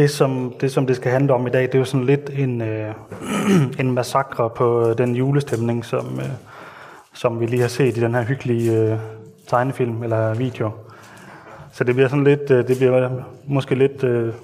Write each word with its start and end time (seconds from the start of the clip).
det, 0.00 0.10
som, 0.10 0.54
det, 0.60 0.72
som 0.72 0.86
det 0.86 0.96
skal 0.96 1.12
handle 1.12 1.34
om 1.34 1.46
i 1.46 1.50
dag, 1.50 1.62
det 1.62 1.74
er 1.74 1.78
jo 1.78 1.84
sådan 1.84 2.06
lidt 2.06 2.30
en, 2.38 2.62
øh, 2.62 2.94
en 3.80 3.92
massakre 3.92 4.50
på 4.50 4.94
den 4.98 5.16
julestemning, 5.16 5.84
som, 5.84 6.20
øh, 6.20 6.30
som 7.14 7.40
vi 7.40 7.46
lige 7.46 7.60
har 7.60 7.68
set 7.68 7.96
i 7.96 8.00
den 8.00 8.14
her 8.14 8.22
hyggelige 8.22 8.78
øh, 8.78 8.98
tegnefilm 9.48 10.02
eller 10.02 10.34
video. 10.34 10.70
Så 11.72 11.84
det 11.84 11.94
bliver 11.94 12.08
sådan 12.08 12.24
lidt, 12.24 12.50
øh, 12.50 12.68
det 12.68 12.76
bliver 12.76 13.10
måske 13.46 13.74
lidt, 13.74 14.04
øh, 14.04 14.34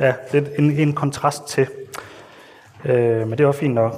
ja, 0.00 0.14
lidt 0.32 0.48
en, 0.58 0.70
en 0.70 0.92
kontrast 0.92 1.48
til. 1.48 1.66
Øh, 2.84 3.28
men 3.28 3.38
det 3.38 3.46
var 3.46 3.52
fint 3.52 3.74
nok. 3.74 3.92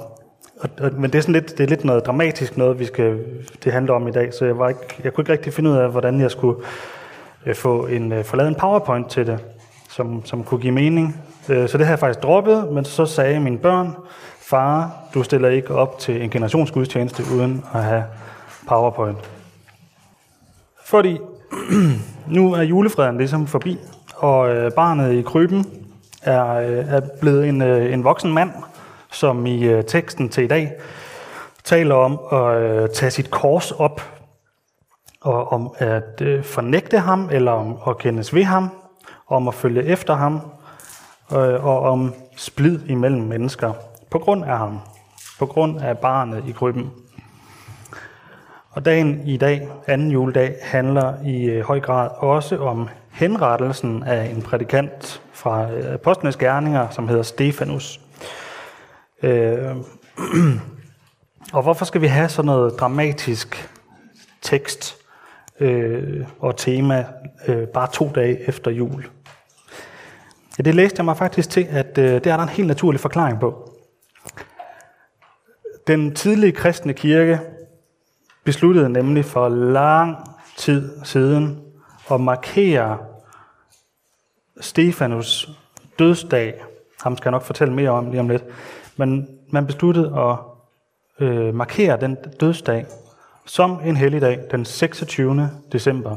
Og, 0.59 0.69
og, 0.79 0.93
men 0.93 1.11
det 1.11 1.17
er, 1.17 1.21
sådan 1.21 1.33
lidt, 1.33 1.57
det 1.57 1.63
er 1.63 1.67
lidt 1.67 1.85
noget 1.85 2.05
dramatisk 2.05 2.57
noget, 2.57 2.79
vi 2.79 2.85
skal, 2.85 3.25
det 3.63 3.73
handler 3.73 3.93
om 3.93 4.07
i 4.07 4.11
dag, 4.11 4.33
så 4.33 4.45
jeg, 4.45 4.59
var 4.59 4.69
ikke, 4.69 4.99
jeg 5.03 5.13
kunne 5.13 5.21
ikke 5.21 5.31
rigtig 5.31 5.53
finde 5.53 5.69
ud 5.69 5.75
af, 5.75 5.91
hvordan 5.91 6.21
jeg 6.21 6.31
skulle 6.31 6.59
øh, 7.45 7.55
få 7.55 7.85
en, 7.85 8.11
øh, 8.11 8.23
få 8.23 8.35
lavet 8.35 8.49
en 8.49 8.55
powerpoint 8.55 9.09
til 9.09 9.27
det, 9.27 9.39
som, 9.95 10.25
som 10.25 10.43
kunne 10.43 10.61
give 10.61 10.73
mening. 10.73 11.21
Øh, 11.49 11.69
så 11.69 11.77
det 11.77 11.85
har 11.85 11.91
jeg 11.91 11.99
faktisk 11.99 12.23
droppet, 12.23 12.71
men 12.71 12.85
så 12.85 13.05
sagde 13.05 13.39
mine 13.39 13.57
børn, 13.57 13.95
far, 14.39 14.91
du 15.13 15.23
stiller 15.23 15.49
ikke 15.49 15.75
op 15.75 15.99
til 15.99 16.21
en 16.21 16.29
generationsgudstjeneste 16.29 17.23
uden 17.35 17.63
at 17.73 17.83
have 17.83 18.03
powerpoint. 18.67 19.17
Fordi 20.85 21.19
nu 22.37 22.53
er 22.53 22.61
julefreden 22.61 23.17
ligesom 23.17 23.47
forbi, 23.47 23.79
og 24.15 24.55
øh, 24.55 24.71
barnet 24.71 25.13
i 25.13 25.21
kryben 25.21 25.65
er, 26.21 26.53
øh, 26.53 26.93
er 26.93 27.01
blevet 27.21 27.49
en, 27.49 27.61
øh, 27.61 27.93
en 27.93 28.03
voksen 28.03 28.33
mand, 28.33 28.51
som 29.11 29.45
i 29.45 29.63
øh, 29.63 29.83
teksten 29.83 30.29
til 30.29 30.43
i 30.43 30.47
dag 30.47 30.71
taler 31.63 31.95
om 31.95 32.19
at 32.31 32.61
øh, 32.61 32.89
tage 32.89 33.11
sit 33.11 33.31
kors 33.31 33.71
op, 33.71 34.01
og 35.21 35.51
om 35.51 35.73
at 35.77 36.21
øh, 36.21 36.43
fornægte 36.43 36.99
ham, 36.99 37.29
eller 37.31 37.51
om 37.51 37.77
at 37.87 37.97
kendes 37.97 38.33
ved 38.33 38.43
ham, 38.43 38.69
om 39.27 39.47
at 39.47 39.53
følge 39.53 39.83
efter 39.83 40.13
ham, 40.13 40.41
øh, 41.31 41.65
og 41.65 41.79
om 41.79 42.13
splid 42.35 42.79
imellem 42.87 43.21
mennesker, 43.21 43.73
på 44.09 44.19
grund 44.19 44.45
af 44.45 44.57
ham, 44.57 44.79
på 45.39 45.45
grund 45.45 45.81
af 45.81 45.97
barnet 45.97 46.43
i 46.47 46.51
krybben. 46.51 46.91
Og 48.69 48.85
dagen 48.85 49.27
i 49.27 49.37
dag, 49.37 49.67
anden 49.87 50.11
juledag, 50.11 50.55
handler 50.61 51.13
i 51.25 51.45
øh, 51.45 51.63
høj 51.63 51.79
grad 51.79 52.09
også 52.17 52.57
om 52.57 52.89
henrettelsen 53.11 54.03
af 54.03 54.25
en 54.25 54.41
prædikant 54.41 55.21
fra 55.33 55.71
øh, 55.71 55.93
Apostlenes 55.93 56.37
Gerninger, 56.37 56.89
som 56.89 57.07
hedder 57.07 57.23
Stefanus. 57.23 57.99
Øh, 59.23 59.75
og 61.53 61.63
hvorfor 61.63 61.85
skal 61.85 62.01
vi 62.01 62.07
have 62.07 62.29
sådan 62.29 62.45
noget 62.45 62.79
dramatisk 62.79 63.69
tekst 64.41 64.97
øh, 65.59 66.27
og 66.39 66.57
tema 66.57 67.05
øh, 67.47 67.67
bare 67.67 67.87
to 67.93 68.11
dage 68.15 68.47
efter 68.47 68.71
jul? 68.71 69.05
Ja, 70.57 70.63
det 70.63 70.75
læste 70.75 70.99
jeg 70.99 71.05
mig 71.05 71.17
faktisk 71.17 71.49
til, 71.49 71.67
at 71.69 71.97
øh, 71.97 72.13
det 72.13 72.27
er 72.27 72.37
der 72.37 72.43
en 72.43 72.49
helt 72.49 72.67
naturlig 72.67 72.99
forklaring 72.99 73.39
på. 73.39 73.71
Den 75.87 76.15
tidlige 76.15 76.51
kristne 76.51 76.93
kirke 76.93 77.39
besluttede 78.43 78.89
nemlig 78.89 79.25
for 79.25 79.49
lang 79.49 80.17
tid 80.57 80.91
siden 81.03 81.61
at 82.11 82.21
markere 82.21 82.97
Stefanus 84.59 85.49
dødsdag. 85.99 86.63
Ham 87.03 87.17
skal 87.17 87.29
jeg 87.29 87.31
nok 87.31 87.43
fortælle 87.43 87.73
mere 87.73 87.89
om 87.89 88.09
lige 88.09 88.19
om 88.19 88.29
lidt. 88.29 88.43
Men 88.97 89.27
man 89.49 89.65
besluttede 89.65 90.19
at 90.19 90.37
øh, 91.19 91.55
markere 91.55 92.01
den 92.01 92.17
dødsdag 92.39 92.85
som 93.45 93.79
en 93.85 93.97
helligdag 93.97 94.39
den 94.51 94.65
26. 94.65 95.49
december. 95.71 96.15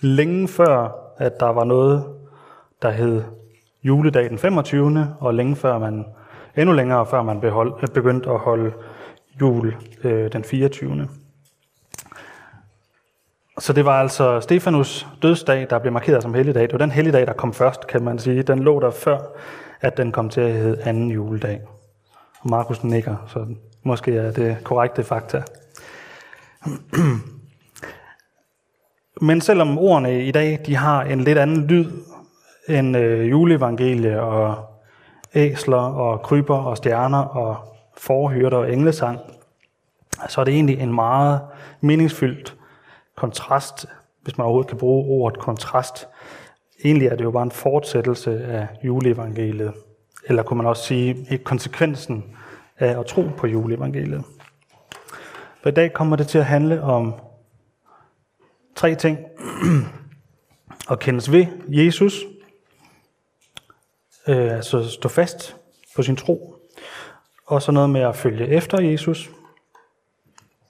Længe 0.00 0.48
før, 0.48 0.88
at 1.18 1.40
der 1.40 1.46
var 1.46 1.64
noget, 1.64 2.04
der 2.82 2.90
hed 2.90 3.22
juledag 3.82 4.30
den 4.30 4.38
25. 4.38 5.14
og 5.20 5.34
længe 5.34 5.56
før 5.56 5.78
man, 5.78 6.04
endnu 6.56 6.74
længere 6.74 7.06
før 7.06 7.22
man 7.22 7.40
behold, 7.40 7.92
begyndte 7.94 8.30
at 8.30 8.38
holde 8.38 8.72
jul 9.40 9.74
øh, 10.04 10.32
den 10.32 10.44
24. 10.44 11.08
Så 13.58 13.72
det 13.72 13.84
var 13.84 14.00
altså 14.00 14.40
Stefanus 14.40 15.06
dødsdag, 15.22 15.66
der 15.70 15.78
blev 15.78 15.92
markeret 15.92 16.22
som 16.22 16.34
helligdag. 16.34 16.62
Det 16.62 16.72
var 16.72 16.78
den 16.78 16.90
helligdag, 16.90 17.26
der 17.26 17.32
kom 17.32 17.54
først, 17.54 17.86
kan 17.86 18.02
man 18.02 18.18
sige. 18.18 18.42
Den 18.42 18.58
lå 18.58 18.80
der 18.80 18.90
før, 18.90 19.18
at 19.80 19.96
den 19.96 20.12
kom 20.12 20.28
til 20.28 20.40
at 20.40 20.52
hedde 20.52 20.82
anden 20.82 21.10
juledag. 21.10 21.60
Og 22.40 22.50
Markus 22.50 22.84
nikker, 22.84 23.16
så 23.26 23.46
måske 23.82 24.16
er 24.16 24.32
det 24.32 24.56
korrekte 24.64 25.04
fakta. 25.04 25.42
Men 29.20 29.40
selvom 29.40 29.78
ordene 29.78 30.24
i 30.24 30.30
dag 30.30 30.58
de 30.66 30.76
har 30.76 31.02
en 31.02 31.20
lidt 31.20 31.38
anden 31.38 31.66
lyd 31.66 31.92
end 32.68 32.96
øh, 32.96 33.30
juleevangelie 33.30 34.22
og 34.22 34.64
æsler 35.34 35.76
og 35.76 36.22
kryber 36.22 36.56
og 36.56 36.76
stjerner 36.76 37.18
og 37.18 37.56
forhyrter 37.96 38.58
og 38.58 38.72
englesang, 38.72 39.18
så 40.28 40.40
er 40.40 40.44
det 40.44 40.54
egentlig 40.54 40.78
en 40.78 40.94
meget 40.94 41.40
meningsfyldt 41.80 42.56
kontrast, 43.16 43.86
hvis 44.22 44.38
man 44.38 44.44
overhovedet 44.44 44.68
kan 44.68 44.78
bruge 44.78 45.06
ordet 45.06 45.38
kontrast. 45.38 46.08
Egentlig 46.84 47.08
er 47.08 47.16
det 47.16 47.24
jo 47.24 47.30
bare 47.30 47.42
en 47.42 47.50
fortsættelse 47.50 48.44
af 48.44 48.68
juleevangeliet. 48.84 49.72
Eller 50.26 50.42
kunne 50.42 50.56
man 50.56 50.66
også 50.66 50.82
sige, 50.82 51.38
konsekvensen 51.38 52.24
af 52.78 52.98
at 53.00 53.06
tro 53.06 53.22
på 53.36 53.46
juleevangeliet. 53.46 54.24
For 55.62 55.68
i 55.68 55.72
dag 55.72 55.92
kommer 55.92 56.16
det 56.16 56.28
til 56.28 56.38
at 56.38 56.44
handle 56.44 56.82
om 56.82 57.14
tre 58.76 58.94
ting. 58.94 59.18
at 60.90 60.98
kendes 60.98 61.32
ved 61.32 61.46
Jesus, 61.68 62.14
øh, 64.30 64.56
altså 64.56 64.90
stå 64.90 65.08
fast 65.08 65.56
på 65.96 66.02
sin 66.02 66.16
tro, 66.16 66.54
og 67.46 67.62
så 67.62 67.72
noget 67.72 67.90
med 67.90 68.00
at 68.00 68.16
følge 68.16 68.48
efter 68.48 68.80
Jesus, 68.80 69.30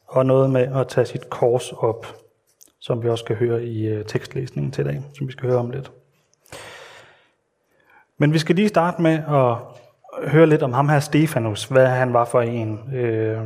og 0.06 0.26
noget 0.26 0.50
med 0.50 0.76
at 0.76 0.88
tage 0.88 1.06
sit 1.06 1.30
kors 1.30 1.72
op, 1.72 2.06
som 2.80 3.02
vi 3.02 3.08
også 3.08 3.24
skal 3.24 3.36
høre 3.36 3.64
i 3.64 3.86
øh, 3.86 4.04
tekstlæsningen 4.06 4.72
til 4.72 4.82
i 4.82 4.88
dag, 4.88 5.02
som 5.18 5.26
vi 5.26 5.32
skal 5.32 5.48
høre 5.48 5.58
om 5.58 5.70
lidt. 5.70 5.92
Men 8.18 8.32
vi 8.32 8.38
skal 8.38 8.56
lige 8.56 8.68
starte 8.68 9.02
med 9.02 9.12
at 9.12 9.56
høre 10.30 10.46
lidt 10.46 10.62
om 10.62 10.72
ham 10.72 10.88
her 10.88 11.00
Stefanus, 11.00 11.64
hvad 11.64 11.86
han 11.86 12.12
var 12.12 12.24
for 12.24 12.40
en. 12.40 12.94
Øh, 12.94 13.38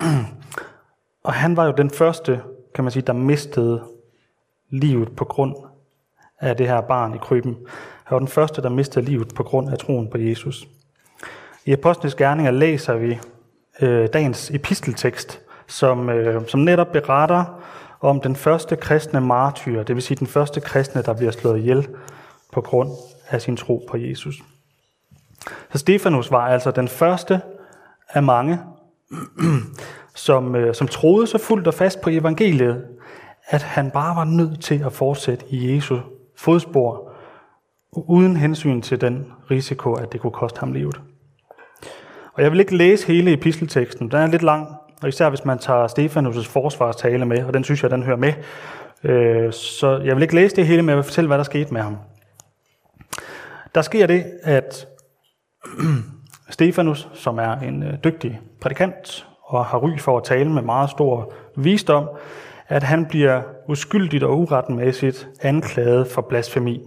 og 1.24 1.32
han 1.32 1.56
var 1.56 1.66
jo 1.66 1.72
den 1.72 1.90
første, 1.90 2.42
kan 2.74 2.84
man 2.84 2.90
sige, 2.90 3.02
der 3.02 3.12
mistede 3.12 3.84
livet 4.70 5.16
på 5.16 5.24
grund 5.24 5.56
af 6.40 6.56
det 6.56 6.68
her 6.68 6.80
barn 6.80 7.14
i 7.14 7.18
kryben. 7.18 7.56
Han 8.08 8.14
var 8.14 8.18
den 8.18 8.28
første, 8.28 8.62
der 8.62 8.68
mistede 8.68 9.04
livet 9.04 9.34
på 9.34 9.42
grund 9.42 9.70
af 9.70 9.78
troen 9.78 10.10
på 10.10 10.18
Jesus. 10.18 10.68
I 11.64 11.72
Apostlenes 11.72 12.14
Gerninger 12.14 12.50
læser 12.50 12.94
vi 12.94 13.18
øh, 13.80 14.08
dagens 14.12 14.50
episteltekst, 14.50 15.40
som, 15.66 16.10
øh, 16.10 16.48
som 16.48 16.60
netop 16.60 16.92
beretter 16.92 17.44
om 18.00 18.20
den 18.20 18.36
første 18.36 18.76
kristne 18.76 19.20
martyr, 19.20 19.82
det 19.82 19.94
vil 19.94 20.02
sige 20.02 20.16
den 20.16 20.26
første 20.26 20.60
kristne, 20.60 21.02
der 21.02 21.12
bliver 21.12 21.30
slået 21.30 21.58
ihjel 21.58 21.88
på 22.52 22.60
grund 22.60 22.90
af 23.28 23.42
sin 23.42 23.56
tro 23.56 23.86
på 23.90 23.96
Jesus. 23.96 24.42
Så 25.72 25.78
Stefanus 25.78 26.30
var 26.30 26.46
altså 26.48 26.70
den 26.70 26.88
første 26.88 27.40
af 28.08 28.22
mange, 28.22 28.60
som, 30.26 30.54
øh, 30.54 30.74
som 30.74 30.88
troede 30.88 31.26
så 31.26 31.38
fuldt 31.38 31.66
og 31.66 31.74
fast 31.74 32.00
på 32.00 32.10
evangeliet, 32.10 32.84
at 33.48 33.62
han 33.62 33.90
bare 33.90 34.16
var 34.16 34.24
nødt 34.24 34.62
til 34.62 34.82
at 34.86 34.92
fortsætte 34.92 35.44
i 35.48 35.74
Jesu 35.74 35.98
fodspor, 36.36 37.07
uden 37.92 38.36
hensyn 38.36 38.80
til 38.82 39.00
den 39.00 39.32
risiko, 39.50 39.92
at 39.92 40.12
det 40.12 40.20
kunne 40.20 40.32
koste 40.32 40.60
ham 40.60 40.72
livet. 40.72 41.00
Og 42.32 42.42
jeg 42.42 42.52
vil 42.52 42.60
ikke 42.60 42.76
læse 42.76 43.06
hele 43.06 43.32
epistelteksten, 43.32 44.10
den 44.10 44.18
er 44.18 44.26
lidt 44.26 44.42
lang, 44.42 44.68
og 45.02 45.08
især 45.08 45.28
hvis 45.28 45.44
man 45.44 45.58
tager 45.58 45.86
Stefanus' 45.86 46.48
forsvarstale 46.48 47.24
med, 47.24 47.44
og 47.44 47.54
den 47.54 47.64
synes 47.64 47.82
jeg, 47.82 47.90
den 47.90 48.02
hører 48.02 48.16
med. 48.16 48.32
Øh, 49.04 49.52
så 49.52 49.98
jeg 50.04 50.16
vil 50.16 50.22
ikke 50.22 50.34
læse 50.34 50.56
det 50.56 50.66
hele, 50.66 50.82
men 50.82 50.88
jeg 50.88 50.96
vil 50.96 51.04
fortælle, 51.04 51.28
hvad 51.28 51.38
der 51.38 51.44
skete 51.44 51.74
med 51.74 51.80
ham. 51.80 51.96
Der 53.74 53.82
sker 53.82 54.06
det, 54.06 54.24
at 54.42 54.86
Stefanus, 56.50 57.08
som 57.14 57.38
er 57.38 57.52
en 57.52 57.82
øh, 57.82 57.94
dygtig 58.04 58.40
prædikant 58.60 59.26
og 59.42 59.64
har 59.64 59.78
ry 59.78 59.98
for 59.98 60.16
at 60.16 60.24
tale 60.24 60.52
med 60.52 60.62
meget 60.62 60.90
stor 60.90 61.32
visdom, 61.56 62.08
at 62.68 62.82
han 62.82 63.06
bliver 63.06 63.42
uskyldigt 63.68 64.24
og 64.24 64.38
uretmæssigt 64.38 65.28
anklaget 65.42 66.06
for 66.06 66.22
blasfemi 66.22 66.80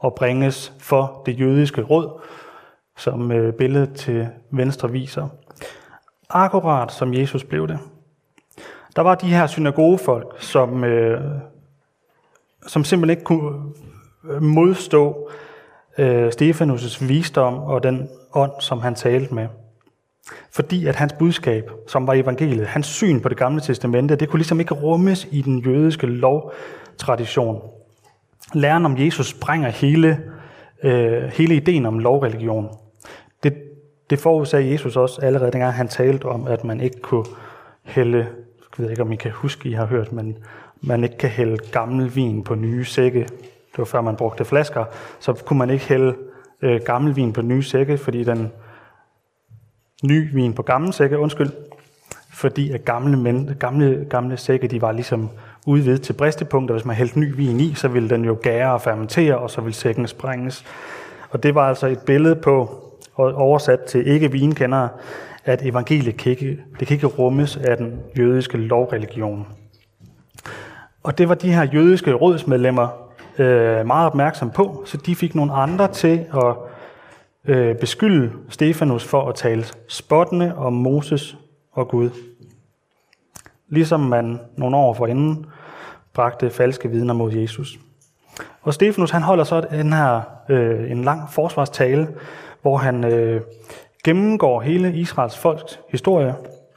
og 0.00 0.14
bringes 0.14 0.72
for 0.78 1.22
det 1.26 1.40
jødiske 1.40 1.82
råd, 1.82 2.20
som 2.96 3.32
øh, 3.32 3.52
billedet 3.54 3.94
til 3.94 4.28
venstre 4.50 4.90
viser. 4.90 5.28
Akkurat 6.30 6.92
som 6.92 7.14
Jesus 7.14 7.44
blev 7.44 7.68
det. 7.68 7.78
Der 8.96 9.02
var 9.02 9.14
de 9.14 9.26
her 9.26 9.46
synagogefolk, 9.46 10.34
som, 10.38 10.84
øh, 10.84 11.20
som 12.66 12.84
simpelthen 12.84 13.10
ikke 13.10 13.24
kunne 13.24 13.72
øh, 14.30 14.42
modstå 14.42 15.30
øh, 15.98 16.28
Stefanus' 16.28 17.06
visdom 17.06 17.58
og 17.58 17.82
den 17.82 18.08
ånd, 18.34 18.52
som 18.60 18.80
han 18.80 18.94
talte 18.94 19.34
med. 19.34 19.48
Fordi 20.52 20.86
at 20.86 20.96
hans 20.96 21.12
budskab, 21.12 21.70
som 21.88 22.06
var 22.06 22.14
evangeliet, 22.14 22.66
hans 22.66 22.86
syn 22.86 23.20
på 23.20 23.28
det 23.28 23.36
gamle 23.36 23.60
testamente, 23.60 24.16
det 24.16 24.28
kunne 24.28 24.38
ligesom 24.38 24.60
ikke 24.60 24.74
rummes 24.74 25.28
i 25.30 25.42
den 25.42 25.58
jødiske 25.58 26.06
lovtradition 26.06 27.62
læren 28.54 28.84
om 28.84 28.98
Jesus 28.98 29.26
sprænger 29.26 29.68
hele, 29.68 30.20
øh, 30.82 31.22
hele 31.22 31.54
ideen 31.54 31.86
om 31.86 31.98
lovreligion. 31.98 32.68
Det, 33.42 33.54
det 34.10 34.18
forudsagde 34.18 34.72
Jesus 34.72 34.96
også 34.96 35.20
allerede 35.20 35.52
dengang 35.52 35.74
han 35.74 35.88
talte 35.88 36.24
om, 36.24 36.46
at 36.46 36.64
man 36.64 36.80
ikke 36.80 37.00
kunne 37.00 37.24
hælde, 37.82 38.18
jeg 38.18 38.84
ved 38.84 38.90
ikke 38.90 39.02
om 39.02 39.12
I 39.12 39.16
kan 39.16 39.30
huske, 39.30 39.68
I 39.68 39.72
har 39.72 39.86
hørt, 39.86 40.12
men 40.12 40.38
man 40.80 41.04
ikke 41.04 41.18
kan 41.18 41.30
hælde 41.30 41.56
gammel 41.72 42.14
vin 42.14 42.44
på 42.44 42.54
nye 42.54 42.84
sække. 42.84 43.20
Det 43.20 43.78
var 43.78 43.84
før 43.84 44.00
man 44.00 44.16
brugte 44.16 44.44
flasker, 44.44 44.84
så 45.20 45.32
kunne 45.32 45.58
man 45.58 45.70
ikke 45.70 45.84
hælde 45.84 46.14
øh, 46.62 46.80
gammel 46.84 47.16
vin 47.16 47.32
på 47.32 47.42
nye 47.42 47.62
sække, 47.62 47.98
fordi 47.98 48.24
den 48.24 48.52
ny 50.04 50.34
vin 50.34 50.52
på 50.52 50.62
gamle 50.62 50.92
sække, 50.92 51.18
undskyld, 51.18 51.50
fordi 52.32 52.70
at 52.70 52.84
gamle, 52.84 53.16
men, 53.16 53.56
gamle, 53.58 54.06
gamle 54.10 54.36
sække, 54.36 54.68
de 54.68 54.82
var 54.82 54.92
ligesom 54.92 55.30
udvidet 55.70 56.02
til 56.02 56.12
bristepunkter. 56.12 56.74
hvis 56.74 56.84
man 56.84 56.96
hældte 56.96 57.20
ny 57.20 57.36
vin 57.36 57.60
i, 57.60 57.74
så 57.74 57.88
ville 57.88 58.10
den 58.10 58.24
jo 58.24 58.38
gære 58.42 58.72
og 58.72 58.80
fermentere, 58.80 59.38
og 59.38 59.50
så 59.50 59.60
ville 59.60 59.74
sækken 59.74 60.06
sprænges. 60.06 60.64
Og 61.30 61.42
det 61.42 61.54
var 61.54 61.68
altså 61.68 61.86
et 61.86 61.98
billede 62.06 62.36
på, 62.36 62.84
oversat 63.16 63.80
til 63.80 64.06
ikke 64.06 64.32
vinkendere, 64.32 64.88
at 65.44 65.66
evangeliet 65.66 66.16
kan 66.16 66.30
ikke, 66.30 66.58
det 66.80 66.88
kan 66.88 66.94
ikke 66.94 67.06
rummes 67.06 67.56
af 67.56 67.76
den 67.76 68.00
jødiske 68.18 68.56
lovreligion. 68.58 69.46
Og 71.02 71.18
det 71.18 71.28
var 71.28 71.34
de 71.34 71.52
her 71.52 71.62
jødiske 71.62 72.12
rådsmedlemmer 72.12 72.88
øh, 73.38 73.86
meget 73.86 74.06
opmærksom 74.06 74.50
på, 74.50 74.82
så 74.86 74.96
de 74.96 75.16
fik 75.16 75.34
nogle 75.34 75.52
andre 75.52 75.88
til 75.88 76.26
at 76.34 76.54
øh, 77.44 77.76
beskylde 77.76 78.32
Stefanus 78.48 79.04
for 79.04 79.28
at 79.28 79.34
tale 79.34 79.64
spottende 79.88 80.54
om 80.56 80.72
Moses 80.72 81.36
og 81.72 81.88
Gud. 81.88 82.10
Ligesom 83.68 84.00
man 84.00 84.40
nogle 84.56 84.76
år 84.76 84.94
forinden 84.94 85.46
bragte 86.14 86.50
falske 86.50 86.90
vidner 86.90 87.14
mod 87.14 87.32
Jesus. 87.32 87.78
Og 88.62 88.74
Stefanus 88.74 89.10
han 89.10 89.22
holder 89.22 89.44
så 89.44 89.60
den 89.60 89.92
her, 89.92 90.20
øh, 90.48 90.90
en 90.90 91.04
lang 91.04 91.30
forsvarstale, 91.30 92.08
hvor 92.62 92.76
han 92.76 93.04
øh, 93.04 93.40
gennemgår 94.04 94.60
hele 94.60 94.94
Israels 94.94 95.38
folks 95.38 95.80
historie, 95.88 96.34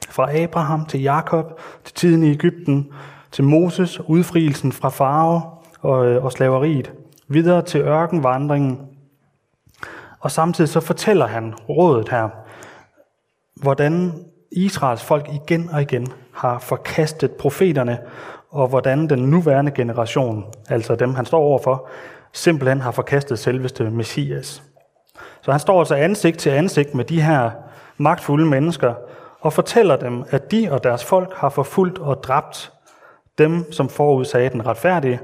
fra 0.09 0.37
Abraham 0.37 0.85
til 0.85 1.01
Jakob, 1.01 1.59
til 1.83 1.95
tiden 1.95 2.23
i 2.23 2.31
Ægypten, 2.31 2.91
til 3.31 3.43
Moses, 3.43 3.99
udfrielsen 3.99 4.71
fra 4.71 4.89
farve 4.89 5.41
og, 5.81 6.05
øh, 6.05 6.25
og 6.25 6.31
slaveriet, 6.31 6.91
videre 7.27 7.61
til 7.61 7.81
ørkenvandringen. 7.81 8.79
Og 10.19 10.31
samtidig 10.31 10.69
så 10.69 10.79
fortæller 10.79 11.27
han 11.27 11.53
rådet 11.69 12.09
her, 12.09 12.29
hvordan 13.61 14.11
Israels 14.51 15.03
folk 15.03 15.29
igen 15.33 15.69
og 15.69 15.81
igen 15.81 16.07
har 16.33 16.59
forkastet 16.59 17.31
profeterne, 17.31 17.99
og 18.53 18.67
hvordan 18.67 19.09
den 19.09 19.19
nuværende 19.19 19.71
generation, 19.71 20.45
altså 20.69 20.95
dem 20.95 21.15
han 21.15 21.25
står 21.25 21.39
overfor, 21.39 21.89
simpelthen 22.33 22.81
har 22.81 22.91
forkastet 22.91 23.39
selveste 23.39 23.89
Messias. 23.89 24.63
Så 25.41 25.51
han 25.51 25.59
står 25.59 25.79
altså 25.79 25.95
ansigt 25.95 26.39
til 26.39 26.49
ansigt 26.49 26.95
med 26.95 27.05
de 27.05 27.21
her 27.21 27.51
magtfulde 27.97 28.45
mennesker, 28.45 28.93
og 29.39 29.53
fortæller 29.53 29.95
dem, 29.95 30.23
at 30.29 30.51
de 30.51 30.67
og 30.71 30.83
deres 30.83 31.05
folk 31.05 31.33
har 31.33 31.49
forfulgt 31.49 31.99
og 31.99 32.23
dræbt 32.23 32.71
dem, 33.37 33.71
som 33.71 33.89
forudsagde 33.89 34.49
den 34.49 34.65
retfærdige, 34.65 35.19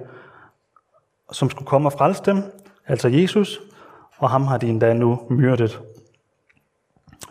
som 1.31 1.49
skulle 1.49 1.67
komme 1.67 1.87
og 1.87 1.93
frelse 1.93 2.23
dem, 2.25 2.43
altså 2.87 3.07
Jesus, 3.07 3.59
og 4.17 4.29
ham 4.29 4.47
har 4.47 4.57
de 4.57 4.67
endda 4.67 4.93
nu 4.93 5.19
myrdet. 5.29 5.79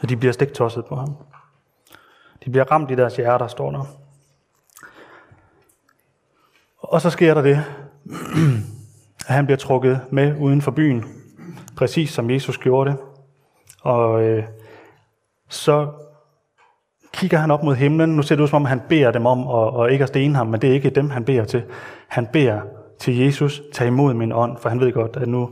Og 0.03 0.09
de 0.09 0.17
bliver 0.17 0.33
stiktosset 0.33 0.85
på 0.87 0.97
ham. 0.97 1.17
De 2.45 2.51
bliver 2.51 2.73
ramt 2.73 2.91
i 2.91 2.95
deres 2.95 3.17
hjerter, 3.17 3.47
står 3.47 3.71
der. 3.71 4.08
Og 6.89 7.01
så 7.01 7.11
sker 7.11 7.35
der 7.35 7.43
det, 7.43 7.65
at 9.29 9.35
han 9.35 9.47
bliver 9.47 9.59
trukket 9.59 10.01
med 10.11 10.35
uden 10.41 10.63
for 10.63 10.71
byen, 10.71 11.05
præcis 11.77 12.11
som 12.11 12.31
Jesus 12.31 12.59
gjorde 12.59 12.91
det. 12.91 12.99
Og 13.83 14.23
øh, 14.23 14.45
så 15.49 15.89
kigger 17.13 17.39
han 17.39 17.51
op 17.51 17.63
mod 17.63 17.75
himlen. 17.75 18.17
Nu 18.17 18.23
ser 18.23 18.35
det 18.37 18.43
ud 18.43 18.49
som 18.49 18.63
om, 18.63 18.65
han 18.65 18.81
beder 18.89 19.11
dem 19.11 19.27
om 19.27 19.41
at, 19.41 19.75
og 19.75 19.93
ikke 19.93 20.03
at 20.03 20.09
stene 20.09 20.37
ham, 20.37 20.47
men 20.47 20.61
det 20.61 20.71
er 20.71 20.75
ikke 20.75 20.91
dem, 20.91 21.11
han 21.11 21.25
beder 21.25 21.45
til. 21.45 21.63
Han 22.09 22.27
beder 22.33 22.61
til 22.99 23.19
Jesus, 23.19 23.63
tag 23.73 23.87
imod 23.87 24.15
min 24.15 24.33
ånd, 24.33 24.57
for 24.59 24.69
han 24.69 24.81
ved 24.81 24.93
godt, 24.93 25.17
at 25.17 25.29
nu 25.29 25.51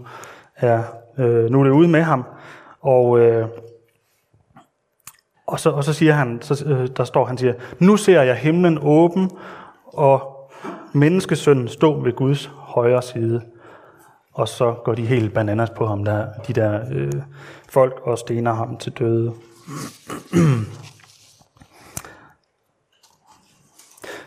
er, 0.57 0.83
øh, 1.19 1.51
nu 1.51 1.61
er 1.61 1.65
det 1.65 1.71
ude 1.71 1.89
med 1.89 2.03
ham. 2.03 2.25
Og, 2.81 3.19
øh, 3.19 3.49
og, 5.47 5.61
så, 5.61 5.71
og 5.71 5.85
så 5.85 5.93
siger 5.93 6.13
han, 6.13 6.39
så, 6.43 6.65
øh, 6.67 6.89
der 6.97 7.05
står, 7.05 7.25
han 7.25 7.39
siger, 7.39 7.55
nu 7.79 7.97
ser 7.97 8.23
jeg 8.23 8.37
himlen 8.37 8.79
åben, 8.83 9.31
og 9.85 10.36
menneskesønnen 10.97 11.69
stå 11.69 12.01
ved 12.01 12.13
Guds 12.13 12.51
højre 12.55 13.03
side. 13.03 13.43
Og 14.33 14.49
så 14.49 14.75
går 14.85 14.95
de 14.95 15.07
helt 15.07 15.35
bananas 15.35 15.71
på 15.71 15.87
ham, 15.87 16.05
der, 16.05 16.27
de 16.49 16.53
der 16.53 16.81
øh, 16.93 17.13
folk, 17.69 18.01
og 18.03 18.19
stener 18.19 18.53
ham 18.53 18.77
til 18.77 18.93
døde. 18.93 19.33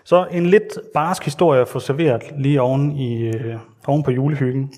Så 0.04 0.28
en 0.32 0.46
lidt 0.46 0.80
barsk 0.94 1.24
historie 1.24 1.66
få 1.66 1.80
serveret 1.80 2.24
lige 2.38 2.62
oven, 2.62 2.92
i, 2.92 3.28
øh, 3.28 3.56
oven 3.88 4.04
på 4.04 4.12
julehyggen. 4.12 4.74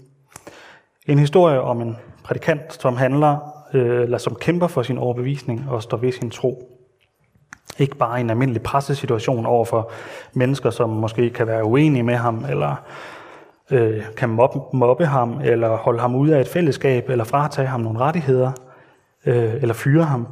En 1.07 1.19
historie 1.19 1.61
om 1.61 1.81
en 1.81 1.97
prædikant, 2.23 2.81
som 2.81 2.97
handler, 2.97 3.37
øh, 3.73 4.01
eller 4.01 4.17
som 4.17 4.35
kæmper 4.35 4.67
for 4.67 4.83
sin 4.83 4.97
overbevisning 4.97 5.69
og 5.69 5.83
står 5.83 5.97
ved 5.97 6.11
sin 6.11 6.29
tro. 6.29 6.70
Ikke 7.77 7.95
bare 7.95 8.19
en 8.19 8.29
almindelig 8.29 8.61
pressesituation 8.61 9.45
over 9.45 9.65
for 9.65 9.91
mennesker, 10.33 10.69
som 10.69 10.89
måske 10.89 11.29
kan 11.29 11.47
være 11.47 11.63
uenige 11.63 12.03
med 12.03 12.15
ham, 12.15 12.45
eller 12.49 12.75
øh, 13.71 14.03
kan 14.17 14.29
mobbe, 14.29 14.77
mobbe 14.77 15.05
ham, 15.05 15.41
eller 15.43 15.77
holde 15.77 15.99
ham 15.99 16.15
ude 16.15 16.35
af 16.35 16.41
et 16.41 16.47
fællesskab, 16.47 17.09
eller 17.09 17.23
fratage 17.23 17.67
ham 17.67 17.81
nogle 17.81 17.99
rettigheder, 17.99 18.51
øh, 19.25 19.53
eller 19.53 19.73
fyre 19.73 20.03
ham. 20.03 20.27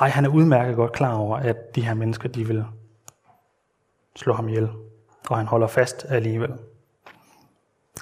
Ej, 0.00 0.08
han 0.08 0.24
er 0.24 0.28
udmærket 0.28 0.76
godt 0.76 0.92
klar 0.92 1.14
over, 1.14 1.36
at 1.36 1.74
de 1.74 1.82
her 1.82 1.94
mennesker, 1.94 2.28
de 2.28 2.46
vil 2.46 2.64
slå 4.16 4.32
ham 4.32 4.48
ihjel, 4.48 4.68
og 5.28 5.36
han 5.36 5.46
holder 5.46 5.66
fast 5.66 6.06
alligevel. 6.08 6.52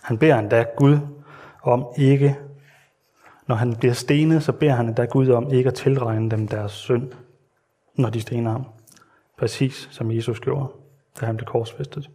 Han 0.02 0.18
beder 0.18 0.38
endda 0.38 0.64
Gud 0.76 0.98
om 1.62 1.86
ikke, 1.96 2.38
når 3.46 3.54
han 3.56 3.76
bliver 3.76 3.94
stenet, 3.94 4.42
så 4.42 4.52
beder 4.52 4.72
han 4.72 4.86
endda 4.86 5.04
Gud 5.04 5.28
om 5.28 5.52
ikke 5.52 5.68
at 5.68 5.74
tilregne 5.74 6.30
dem 6.30 6.48
deres 6.48 6.72
synd, 6.72 7.12
når 7.94 8.10
de 8.10 8.20
stener 8.20 8.50
ham. 8.50 8.64
Præcis 9.38 9.88
som 9.90 10.10
Jesus 10.10 10.40
gjorde, 10.40 10.68
da 11.20 11.26
han 11.26 11.36
blev 11.36 11.46
korsfæstet. 11.46 12.10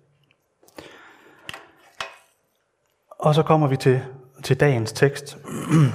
Og 3.10 3.36
så 3.36 3.44
kommer 3.44 3.68
vi 3.68 3.78
til, 3.78 4.02
til 4.44 4.60
dagens 4.60 4.92
tekst, 4.92 5.38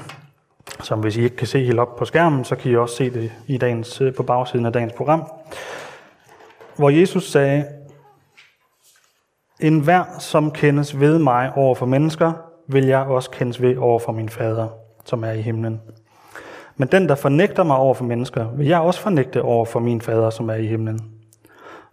som 0.88 1.00
hvis 1.00 1.16
I 1.16 1.22
ikke 1.22 1.36
kan 1.36 1.46
se 1.46 1.64
helt 1.64 1.78
op 1.78 1.96
på 1.96 2.04
skærmen, 2.04 2.44
så 2.44 2.56
kan 2.56 2.72
I 2.72 2.76
også 2.76 2.96
se 2.96 3.10
det 3.10 3.32
i 3.46 3.58
dagens, 3.58 4.00
øh, 4.00 4.14
på 4.14 4.22
bagsiden 4.22 4.66
af 4.66 4.72
dagens 4.72 4.92
program, 4.92 5.24
hvor 6.76 6.90
Jesus 6.90 7.30
sagde, 7.30 7.66
en 9.60 9.80
hver, 9.80 10.04
som 10.18 10.50
kendes 10.50 11.00
ved 11.00 11.18
mig 11.18 11.52
over 11.56 11.74
for 11.74 11.86
mennesker, 11.86 12.32
vil 12.66 12.86
jeg 12.86 13.00
også 13.00 13.30
kendes 13.30 13.62
ved 13.62 13.76
over 13.76 13.98
for 13.98 14.12
min 14.12 14.28
fader, 14.28 14.68
som 15.04 15.24
er 15.24 15.30
i 15.30 15.40
himlen. 15.40 15.80
Men 16.80 16.88
den, 16.88 17.08
der 17.08 17.14
fornægter 17.14 17.62
mig 17.62 17.76
over 17.76 17.94
for 17.94 18.04
mennesker, 18.04 18.46
vil 18.50 18.66
jeg 18.66 18.80
også 18.80 19.00
fornægte 19.00 19.42
over 19.42 19.64
for 19.64 19.80
min 19.80 20.00
fader, 20.00 20.30
som 20.30 20.50
er 20.50 20.54
i 20.54 20.66
himlen. 20.66 21.00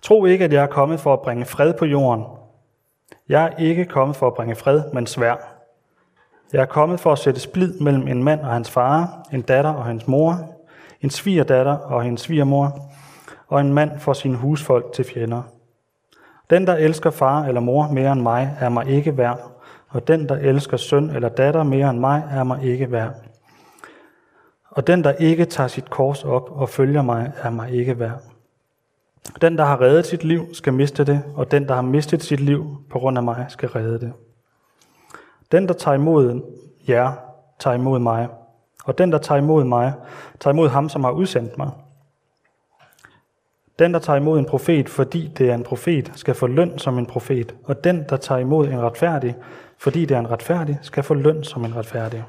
Tro 0.02 0.26
ikke, 0.26 0.46
at 0.46 0.54
jeg 0.54 0.64
er 0.64 0.68
kommet 0.68 1.00
for 1.00 1.14
at 1.14 1.22
bringe 1.22 1.46
fred 1.46 1.74
på 1.74 1.86
jorden. 1.86 2.24
Jeg 3.30 3.46
er 3.46 3.58
ikke 3.58 3.86
kommet 3.86 4.16
for 4.16 4.28
at 4.28 4.34
bringe 4.34 4.56
fred, 4.56 4.82
men 4.94 5.08
svær. 5.08 5.36
Jeg 6.54 6.62
er 6.62 6.66
kommet 6.66 7.00
for 7.00 7.12
at 7.12 7.20
sætte 7.20 7.40
splid 7.40 7.80
mellem 7.80 8.08
en 8.08 8.24
mand 8.24 8.42
og 8.42 8.48
hans 8.48 8.72
far, 8.72 9.28
en 9.34 9.42
datter 9.42 9.74
og 9.74 9.86
hans 9.86 10.08
mor, 10.08 10.36
en 11.02 11.10
svigerdatter 11.10 11.74
og 11.74 12.04
hendes 12.04 12.22
svigermor, 12.22 12.80
og 13.48 13.62
en 13.62 13.74
mand 13.74 14.00
for 14.00 14.14
sin 14.14 14.36
husfolk 14.36 14.94
til 14.94 15.06
fjender. 15.06 15.42
Den, 16.50 16.68
der 16.68 16.76
elsker 16.76 17.10
far 17.10 17.44
eller 17.44 17.62
mor 17.62 17.88
mere 17.88 18.12
end 18.12 18.22
mig, 18.22 18.58
er 18.60 18.70
mig 18.70 18.88
ikke 18.88 19.18
værd, 19.18 19.52
og 19.90 20.08
den, 20.08 20.30
der 20.30 20.36
elsker 20.36 20.78
søn 20.78 21.10
eller 21.10 21.30
datter 21.30 21.64
mere 21.64 21.90
end 21.90 22.00
mig, 22.00 22.24
er 22.32 22.44
mig 22.44 22.64
ikke 22.64 22.92
værd. 22.92 23.27
Og 24.78 24.88
den, 24.88 25.04
der 25.04 25.12
ikke 25.12 25.46
tager 25.46 25.68
sit 25.68 25.90
kors 25.90 26.24
op 26.24 26.52
og 26.52 26.70
følger 26.70 27.02
mig, 27.02 27.32
er 27.42 27.50
mig 27.50 27.72
ikke 27.72 28.00
værd. 28.00 28.22
Den, 29.42 29.58
der 29.58 29.66
har 29.66 29.82
reddet 29.82 30.06
sit 30.06 30.24
liv, 30.24 30.54
skal 30.54 30.74
miste 30.74 31.04
det, 31.04 31.24
og 31.36 31.52
den, 31.52 31.68
der 31.68 31.76
har 31.76 31.82
mistet 31.82 32.24
sit 32.24 32.40
liv 32.40 32.78
på 32.90 33.00
grund 33.00 33.18
af 33.18 33.24
mig, 33.24 33.46
skal 33.50 33.70
redde 33.70 34.00
det. 34.00 34.14
Den, 35.52 35.68
der 35.68 35.74
tager 35.74 35.96
imod 35.96 36.42
jer, 36.88 37.12
tager 37.60 37.74
imod 37.74 38.00
mig, 38.00 38.28
og 38.86 38.98
den, 38.98 39.12
der 39.12 39.18
tager 39.18 39.42
imod 39.42 39.64
mig, 39.64 39.94
tager 40.40 40.54
imod 40.54 40.70
ham, 40.70 40.90
som 40.90 41.04
har 41.04 41.12
udsendt 41.12 41.58
mig. 41.58 41.70
Den, 43.80 43.94
der 43.94 44.00
tager 44.00 44.18
imod 44.18 44.40
en 44.40 44.46
profet, 44.46 44.90
fordi 44.90 45.32
det 45.38 45.50
er 45.50 45.56
en 45.56 45.64
profet, 45.64 46.12
skal 46.16 46.36
få 46.36 46.48
løn 46.48 46.80
som 46.80 46.98
en 46.98 47.06
profet, 47.06 47.56
og 47.64 47.84
den, 47.84 48.06
der 48.10 48.18
tager 48.18 48.40
imod 48.40 48.68
en 48.68 48.82
retfærdig, 48.82 49.36
fordi 49.78 50.06
det 50.06 50.16
er 50.16 50.20
en 50.20 50.32
retfærdig, 50.32 50.80
skal 50.82 51.04
få 51.04 51.14
løn 51.14 51.44
som 51.44 51.66
en 51.66 51.76
retfærdig. 51.76 52.24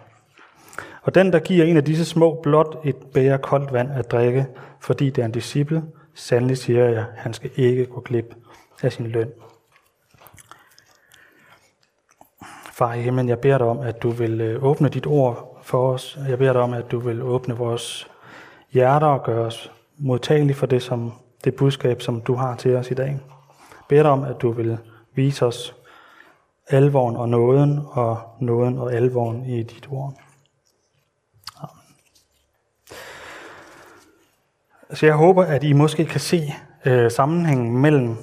Og 1.03 1.15
den, 1.15 1.33
der 1.33 1.39
giver 1.39 1.65
en 1.65 1.77
af 1.77 1.85
disse 1.85 2.05
små 2.05 2.41
blot 2.43 2.81
et 2.85 2.97
bære 3.15 3.39
koldt 3.39 3.73
vand 3.73 3.91
at 3.93 4.11
drikke, 4.11 4.47
fordi 4.81 5.11
det 5.11 5.23
er 5.23 5.27
en 5.27 5.33
disciple, 5.33 5.83
sandelig 6.15 6.59
siger 6.59 6.85
jeg, 6.85 7.05
han 7.17 7.35
skal 7.35 7.51
ikke 7.57 7.87
gå 7.87 8.01
glip 8.01 8.35
af 8.83 8.93
sin 8.93 9.07
løn. 9.07 9.31
Far 12.73 12.95
i 12.95 13.01
himlen, 13.01 13.29
jeg 13.29 13.39
beder 13.39 13.59
dig 13.59 13.67
om, 13.67 13.81
at 13.81 14.03
du 14.03 14.11
vil 14.11 14.41
øh, 14.41 14.65
åbne 14.65 14.89
dit 14.89 15.07
ord 15.07 15.61
for 15.63 15.93
os. 15.93 16.19
Jeg 16.29 16.39
beder 16.39 16.53
dig 16.53 16.63
om, 16.63 16.73
at 16.73 16.91
du 16.91 16.99
vil 16.99 17.23
åbne 17.23 17.57
vores 17.57 18.11
hjerter 18.73 19.07
og 19.07 19.25
gøre 19.25 19.47
os 19.47 19.73
modtagelige 19.97 20.57
for 20.57 20.67
det, 20.67 20.83
som, 20.83 21.13
det 21.45 21.55
budskab, 21.55 22.03
som 22.03 22.21
du 22.21 22.35
har 22.35 22.57
til 22.57 22.77
os 22.77 22.91
i 22.91 22.95
dag. 22.95 23.07
Jeg 23.09 23.19
beder 23.89 24.03
dig 24.03 24.11
om, 24.11 24.25
at 24.25 24.43
du 24.43 24.51
vil 24.51 24.79
vise 25.15 25.47
os 25.47 25.75
alvoren 26.69 27.17
og 27.17 27.29
nåden, 27.29 27.81
og 27.91 28.19
nåden 28.41 28.79
og 28.79 28.93
alvoren 28.93 29.45
i 29.45 29.63
dit 29.63 29.89
ord. 29.91 30.15
Så 34.95 35.07
jeg 35.07 35.15
håber, 35.15 35.45
at 35.45 35.65
I 35.65 35.73
måske 35.73 36.05
kan 36.05 36.21
se 36.21 36.55
øh, 36.85 37.11
sammenhængen 37.11 37.79
mellem 37.79 38.17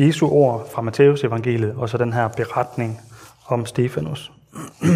Jesu 0.00 0.28
ord 0.28 0.70
fra 0.70 0.82
Matteus 0.82 1.24
evangeliet 1.24 1.74
og 1.74 1.88
så 1.88 1.98
den 1.98 2.12
her 2.12 2.28
beretning 2.28 3.00
om 3.46 3.66
Stefanus. 3.66 4.32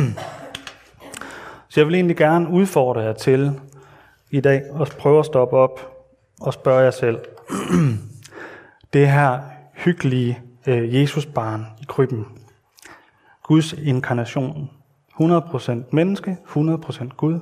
Så 1.68 1.80
jeg 1.80 1.86
vil 1.86 1.94
egentlig 1.94 2.16
gerne 2.16 2.48
udfordre 2.48 3.00
jer 3.00 3.12
til 3.12 3.60
i 4.30 4.40
dag 4.40 4.62
at 4.80 4.96
prøve 4.98 5.18
at 5.18 5.26
stoppe 5.26 5.56
op 5.56 5.92
og 6.40 6.52
spørge 6.52 6.80
jer 6.80 6.90
selv. 6.90 7.18
det 8.92 9.08
her 9.08 9.40
hyggelige 9.74 10.40
øh, 10.66 10.94
Jesusbarn 10.94 11.66
i 11.80 11.84
krybben. 11.88 12.26
Guds 13.42 13.72
inkarnation. 13.72 14.70
100% 15.20 15.72
menneske, 15.92 16.36
100% 16.48 17.08
Gud. 17.16 17.40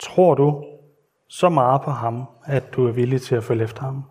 Tror 0.00 0.34
du 0.34 0.64
så 1.30 1.48
meget 1.48 1.82
på 1.82 1.90
ham, 1.90 2.24
at 2.44 2.74
du 2.74 2.88
er 2.88 2.92
villig 2.92 3.22
til 3.22 3.34
at 3.34 3.44
følge 3.44 3.64
efter 3.64 3.82
ham? 3.82 4.04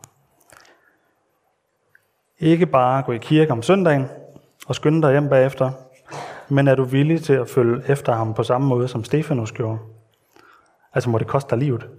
Ikke 2.39 2.65
bare 2.65 3.03
gå 3.03 3.11
i 3.11 3.17
kirke 3.17 3.51
om 3.51 3.61
søndagen 3.61 4.07
og 4.67 4.75
skynde 4.75 5.01
dig 5.01 5.11
hjem 5.11 5.29
bagefter, 5.29 5.71
men 6.49 6.67
er 6.67 6.75
du 6.75 6.83
villig 6.83 7.23
til 7.23 7.33
at 7.33 7.49
følge 7.49 7.83
efter 7.87 8.13
ham 8.13 8.33
på 8.33 8.43
samme 8.43 8.67
måde, 8.67 8.87
som 8.87 9.03
Stefanus 9.03 9.51
gjorde? 9.51 9.79
Altså 10.93 11.09
må 11.09 11.17
det 11.17 11.27
koste 11.27 11.49
dig 11.49 11.57
livet? 11.57 11.89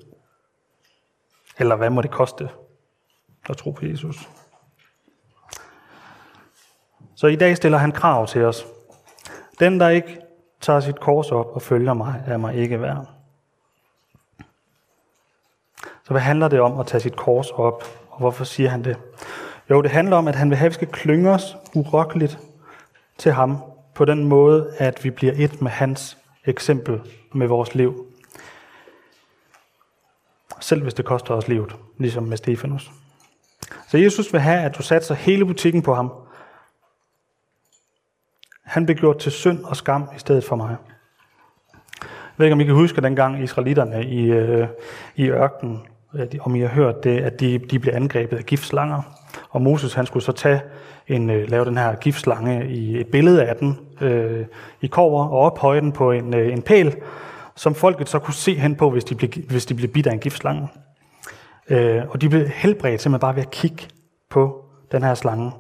Eller 1.58 1.76
hvad 1.76 1.90
må 1.90 2.02
det 2.02 2.10
koste 2.10 2.48
at 3.48 3.56
tro 3.56 3.70
på 3.70 3.86
Jesus? 3.86 4.28
Så 7.14 7.26
i 7.26 7.36
dag 7.36 7.56
stiller 7.56 7.78
han 7.78 7.92
krav 7.92 8.26
til 8.26 8.44
os. 8.44 8.66
Den, 9.58 9.80
der 9.80 9.88
ikke 9.88 10.20
tager 10.60 10.80
sit 10.80 11.00
kors 11.00 11.32
op 11.32 11.46
og 11.46 11.62
følger 11.62 11.94
mig, 11.94 12.22
er 12.26 12.36
mig 12.36 12.54
ikke 12.54 12.80
værd. 12.80 13.19
Så 16.10 16.14
hvad 16.14 16.22
handler 16.22 16.48
det 16.48 16.60
om 16.60 16.80
at 16.80 16.86
tage 16.86 17.00
sit 17.00 17.16
kors 17.16 17.50
op, 17.50 17.84
og 18.10 18.18
hvorfor 18.18 18.44
siger 18.44 18.68
han 18.68 18.84
det? 18.84 18.96
Jo, 19.70 19.82
det 19.82 19.90
handler 19.90 20.16
om, 20.16 20.28
at 20.28 20.34
han 20.34 20.50
vil 20.50 20.58
have, 20.58 20.66
at 20.66 20.70
vi 20.70 20.74
skal 20.74 20.88
klynge 20.88 21.30
os 21.30 21.56
urokkeligt 21.74 22.38
til 23.18 23.32
ham, 23.32 23.58
på 23.94 24.04
den 24.04 24.24
måde, 24.24 24.74
at 24.78 25.04
vi 25.04 25.10
bliver 25.10 25.32
et 25.36 25.62
med 25.62 25.70
hans 25.70 26.18
eksempel 26.44 27.00
med 27.34 27.46
vores 27.46 27.74
liv. 27.74 28.06
Selv 30.60 30.82
hvis 30.82 30.94
det 30.94 31.04
koster 31.04 31.34
os 31.34 31.48
livet, 31.48 31.76
ligesom 31.98 32.22
med 32.22 32.36
Stefanus. 32.36 32.90
Så 33.88 33.98
Jesus 33.98 34.32
vil 34.32 34.40
have, 34.40 34.60
at 34.60 34.78
du 34.78 34.82
satser 34.82 35.14
hele 35.14 35.46
butikken 35.46 35.82
på 35.82 35.94
ham. 35.94 36.12
Han 38.62 38.86
blev 38.86 38.96
gjort 38.96 39.18
til 39.18 39.32
synd 39.32 39.64
og 39.64 39.76
skam 39.76 40.08
i 40.16 40.18
stedet 40.18 40.44
for 40.44 40.56
mig. 40.56 40.76
Jeg 42.02 42.08
ved 42.36 42.46
ikke, 42.46 42.54
om 42.54 42.60
I 42.60 42.64
kan 42.64 42.74
huske 42.74 43.00
dengang 43.00 43.42
israelitterne 43.42 44.04
i, 44.04 44.30
øh, 44.30 44.68
i 45.16 45.28
ørkenen, 45.28 45.86
om 46.40 46.54
I 46.54 46.60
har 46.60 46.68
hørt 46.68 47.04
det, 47.04 47.20
at 47.20 47.40
de, 47.40 47.58
de 47.58 47.78
blev 47.78 47.94
angrebet 47.94 48.36
af 48.36 48.46
giftslanger. 48.46 49.02
Og 49.50 49.62
Moses 49.62 49.94
han 49.94 50.06
skulle 50.06 50.22
så 50.22 50.32
tage 50.32 50.60
en, 51.08 51.30
øh, 51.30 51.50
lave 51.50 51.64
den 51.64 51.78
her 51.78 51.94
giftslange 51.94 52.68
i 52.68 53.00
et 53.00 53.06
billede 53.06 53.44
af 53.44 53.56
den 53.56 53.78
øh, 54.00 54.46
i 54.80 54.86
kover 54.86 55.24
og 55.24 55.38
ophøje 55.38 55.80
den 55.80 55.92
på 55.92 56.12
en, 56.12 56.34
øh, 56.34 56.52
en 56.52 56.62
pæl, 56.62 56.96
som 57.56 57.74
folket 57.74 58.08
så 58.08 58.18
kunne 58.18 58.34
se 58.34 58.54
hen 58.54 58.76
på, 58.76 58.90
hvis 58.90 59.04
de 59.04 59.14
blev, 59.14 59.30
hvis 59.48 59.66
de 59.66 59.74
blev 59.74 59.88
bidt 59.88 60.06
af 60.06 60.12
en 60.12 60.18
giftslange. 60.18 60.68
Øh, 61.68 62.02
og 62.08 62.20
de 62.20 62.28
blev 62.28 62.48
helbredt 62.48 63.02
simpelthen 63.02 63.20
bare 63.20 63.36
ved 63.36 63.42
at 63.42 63.50
kigge 63.50 63.84
på 64.30 64.64
den 64.92 65.02
her 65.02 65.14
slange, 65.14 65.52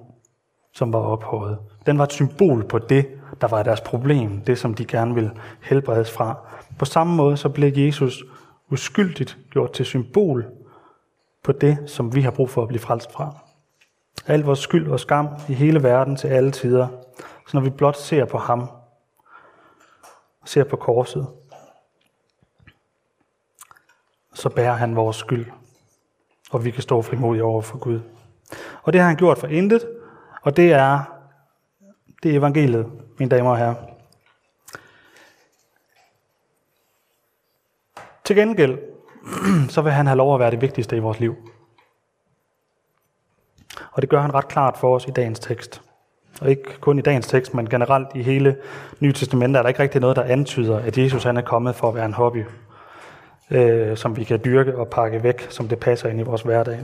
som 0.74 0.92
var 0.92 0.98
ophøjet. 0.98 1.58
Den 1.86 1.98
var 1.98 2.04
et 2.04 2.12
symbol 2.12 2.64
på 2.64 2.78
det, 2.78 3.06
der 3.40 3.48
var 3.48 3.62
deres 3.62 3.80
problem, 3.80 4.40
det 4.40 4.58
som 4.58 4.74
de 4.74 4.84
gerne 4.84 5.14
ville 5.14 5.30
helbredes 5.62 6.10
fra. 6.10 6.36
På 6.78 6.84
samme 6.84 7.16
måde 7.16 7.36
så 7.36 7.48
blev 7.48 7.72
Jesus 7.76 8.22
uskyldigt 8.70 9.38
gjort 9.50 9.72
til 9.72 9.86
symbol 9.86 10.46
på 11.42 11.52
det, 11.52 11.90
som 11.90 12.14
vi 12.14 12.20
har 12.20 12.30
brug 12.30 12.50
for 12.50 12.62
at 12.62 12.68
blive 12.68 12.80
frelst 12.80 13.12
fra. 13.12 13.36
Al 14.26 14.40
vores 14.40 14.58
skyld 14.58 14.88
og 14.88 15.00
skam 15.00 15.28
i 15.48 15.52
hele 15.54 15.82
verden 15.82 16.16
til 16.16 16.28
alle 16.28 16.50
tider. 16.50 16.88
Så 17.18 17.56
når 17.56 17.60
vi 17.60 17.70
blot 17.70 17.96
ser 17.96 18.24
på 18.24 18.38
ham, 18.38 18.70
ser 20.44 20.64
på 20.64 20.76
korset, 20.76 21.26
så 24.34 24.48
bærer 24.48 24.72
han 24.72 24.96
vores 24.96 25.16
skyld, 25.16 25.46
og 26.50 26.64
vi 26.64 26.70
kan 26.70 26.82
stå 26.82 27.02
frimodige 27.02 27.44
over 27.44 27.62
for 27.62 27.78
Gud. 27.78 28.00
Og 28.82 28.92
det 28.92 29.00
har 29.00 29.08
han 29.08 29.16
gjort 29.16 29.38
for 29.38 29.46
intet, 29.46 29.88
og 30.42 30.56
det 30.56 30.72
er, 30.72 31.00
det 32.22 32.32
er 32.32 32.38
evangeliet, 32.38 32.86
mine 33.18 33.30
damer 33.30 33.50
og 33.50 33.58
herrer. 33.58 33.74
Til 38.30 38.36
gengæld, 38.36 38.78
så 39.74 39.82
vil 39.82 39.92
han 39.92 40.06
have 40.06 40.16
lov 40.16 40.34
at 40.34 40.40
være 40.40 40.50
det 40.50 40.60
vigtigste 40.60 40.96
i 40.96 40.98
vores 40.98 41.20
liv. 41.20 41.36
Og 43.92 44.02
det 44.02 44.10
gør 44.10 44.20
han 44.20 44.34
ret 44.34 44.48
klart 44.48 44.76
for 44.76 44.94
os 44.94 45.06
i 45.06 45.10
dagens 45.10 45.40
tekst. 45.40 45.82
Og 46.40 46.50
ikke 46.50 46.80
kun 46.80 46.98
i 46.98 47.02
dagens 47.02 47.26
tekst, 47.26 47.54
men 47.54 47.68
generelt 47.68 48.08
i 48.14 48.22
hele 48.22 48.56
Nye 49.00 49.12
Testamentet 49.12 49.58
er 49.58 49.62
der 49.62 49.68
ikke 49.68 49.82
rigtig 49.82 50.00
noget, 50.00 50.16
der 50.16 50.22
antyder, 50.22 50.78
at 50.78 50.98
Jesus 50.98 51.24
han 51.24 51.36
er 51.36 51.40
kommet 51.40 51.74
for 51.74 51.88
at 51.88 51.94
være 51.94 52.06
en 52.06 52.12
hobby, 52.12 52.44
øh, 53.50 53.96
som 53.96 54.16
vi 54.16 54.24
kan 54.24 54.40
dyrke 54.44 54.76
og 54.76 54.88
pakke 54.88 55.22
væk, 55.22 55.46
som 55.50 55.68
det 55.68 55.78
passer 55.78 56.08
ind 56.08 56.20
i 56.20 56.22
vores 56.22 56.42
hverdag. 56.42 56.78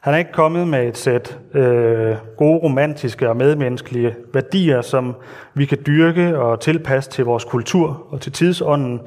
Han 0.00 0.14
er 0.14 0.18
ikke 0.18 0.32
kommet 0.32 0.68
med 0.68 0.88
et 0.88 0.98
sæt 0.98 1.38
øh, 1.54 2.16
gode 2.36 2.58
romantiske 2.58 3.28
og 3.28 3.36
medmenneskelige 3.36 4.14
værdier, 4.34 4.82
som 4.82 5.16
vi 5.54 5.64
kan 5.64 5.78
dyrke 5.86 6.38
og 6.38 6.60
tilpasse 6.60 7.10
til 7.10 7.24
vores 7.24 7.44
kultur 7.44 8.06
og 8.10 8.20
til 8.20 8.32
tidsånden 8.32 9.00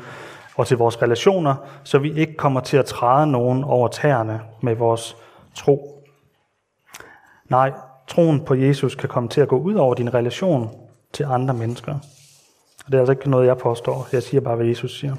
og 0.61 0.67
til 0.67 0.77
vores 0.77 1.01
relationer, 1.01 1.55
så 1.83 1.99
vi 1.99 2.13
ikke 2.13 2.35
kommer 2.35 2.59
til 2.59 2.77
at 2.77 2.85
træde 2.85 3.27
nogen 3.27 3.63
over 3.63 3.87
tæerne 3.87 4.41
med 4.61 4.75
vores 4.75 5.17
tro 5.55 6.01
Nej, 7.51 7.71
troen 8.07 8.45
på 8.45 8.55
Jesus 8.55 8.95
kan 8.95 9.09
komme 9.09 9.29
til 9.29 9.41
at 9.41 9.47
gå 9.47 9.59
ud 9.59 9.75
over 9.75 9.93
din 9.93 10.13
relation 10.13 10.69
til 11.13 11.23
andre 11.23 11.53
mennesker. 11.53 11.93
Og 12.85 12.91
det 12.91 12.93
er 12.93 12.99
altså 12.99 13.11
ikke 13.11 13.29
noget, 13.29 13.47
jeg 13.47 13.57
påstår. 13.57 14.07
Jeg 14.11 14.23
siger 14.23 14.41
bare, 14.41 14.55
hvad 14.55 14.65
Jesus 14.65 14.99
siger. 14.99 15.15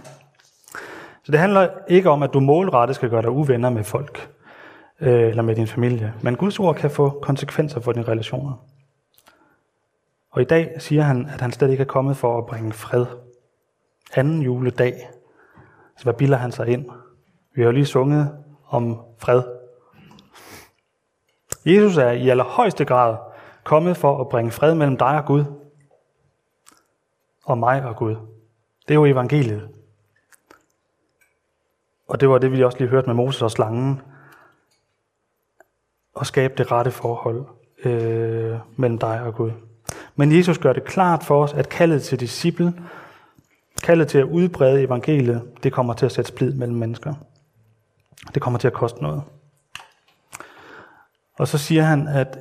Så 1.22 1.32
det 1.32 1.40
handler 1.40 1.68
ikke 1.88 2.11
om, 2.11 2.22
at 2.22 2.32
du 2.32 2.40
målrettet 2.40 2.96
skal 2.96 3.11
gøre 3.11 3.22
dig 3.22 3.30
uvenner 3.30 3.70
med 3.70 3.84
folk 3.84 4.30
øh, 5.00 5.28
eller 5.28 5.42
med 5.42 5.56
din 5.56 5.66
familie. 5.66 6.14
Men 6.22 6.37
Guds 6.37 6.58
ord 6.58 6.75
kan 6.75 6.90
få 6.90 7.18
konsekvenser 7.22 7.80
for 7.80 7.92
dine 7.92 8.08
relationer. 8.08 8.52
Og 10.30 10.42
i 10.42 10.44
dag 10.44 10.75
siger 10.78 11.02
han, 11.02 11.28
at 11.34 11.40
han 11.40 11.52
slet 11.52 11.70
ikke 11.70 11.80
er 11.80 11.87
kommet 11.87 12.16
for 12.16 12.38
at 12.38 12.46
bringe 12.46 12.72
fred. 12.72 13.06
Anden 14.14 14.42
juledag. 14.42 15.08
Så 15.96 16.04
hvad 16.04 16.14
bilder 16.14 16.37
han 16.37 16.52
sig 16.52 16.68
ind? 16.68 16.90
Vi 17.54 17.62
har 17.62 17.66
jo 17.66 17.72
lige 17.72 17.87
sunget 17.87 18.30
om 18.68 19.00
fred 19.18 19.42
Jesus 21.66 21.96
er 21.96 22.11
i 22.11 22.28
allerhøjeste 22.28 22.84
grad 22.84 23.16
kommet 23.64 23.96
for 23.96 24.20
at 24.20 24.28
bringe 24.28 24.50
fred 24.50 24.75
mellem 24.75 24.96
dig 24.96 25.18
og 25.18 25.25
Gud, 25.25 25.44
og 27.44 27.58
mig 27.58 27.84
og 27.84 27.96
Gud. 27.96 28.16
Det 28.88 28.90
er 28.90 28.94
jo 28.94 29.04
evangeliet. 29.04 29.68
Og 32.08 32.20
det 32.20 32.28
var 32.28 32.38
det, 32.38 32.52
vi 32.52 32.64
også 32.64 32.78
lige 32.78 32.88
hørte 32.88 33.06
med 33.06 33.14
Moses 33.14 33.42
og 33.42 33.50
slangen. 33.50 34.00
At 36.20 36.26
skabe 36.26 36.54
det 36.58 36.72
rette 36.72 36.90
forhold 36.90 37.44
øh, 37.84 38.58
mellem 38.76 38.99
dig 38.99 39.22
og 39.22 39.34
Gud. 39.34 39.50
Men 40.16 40.37
Jesus 40.37 40.58
gør 40.58 40.72
det 40.72 40.84
klart 40.84 41.25
for 41.25 41.42
os, 41.42 41.52
at 41.52 41.68
kaldet 41.68 42.02
til 42.02 42.20
disciple, 42.20 42.75
kaldet 43.82 44.08
til 44.08 44.18
at 44.18 44.24
udbrede 44.24 44.82
evangeliet, 44.82 45.42
det 45.62 45.72
kommer 45.72 45.94
til 45.94 46.06
at 46.06 46.12
sætte 46.12 46.28
splid 46.28 46.54
mellem 46.54 46.76
mennesker. 46.76 47.14
Det 48.34 48.42
kommer 48.42 48.58
til 48.58 48.66
at 48.66 48.72
koste 48.72 49.02
noget. 49.02 49.22
Og 51.38 51.48
så 51.48 51.58
siger 51.58 51.82
han, 51.82 52.08
at 52.08 52.38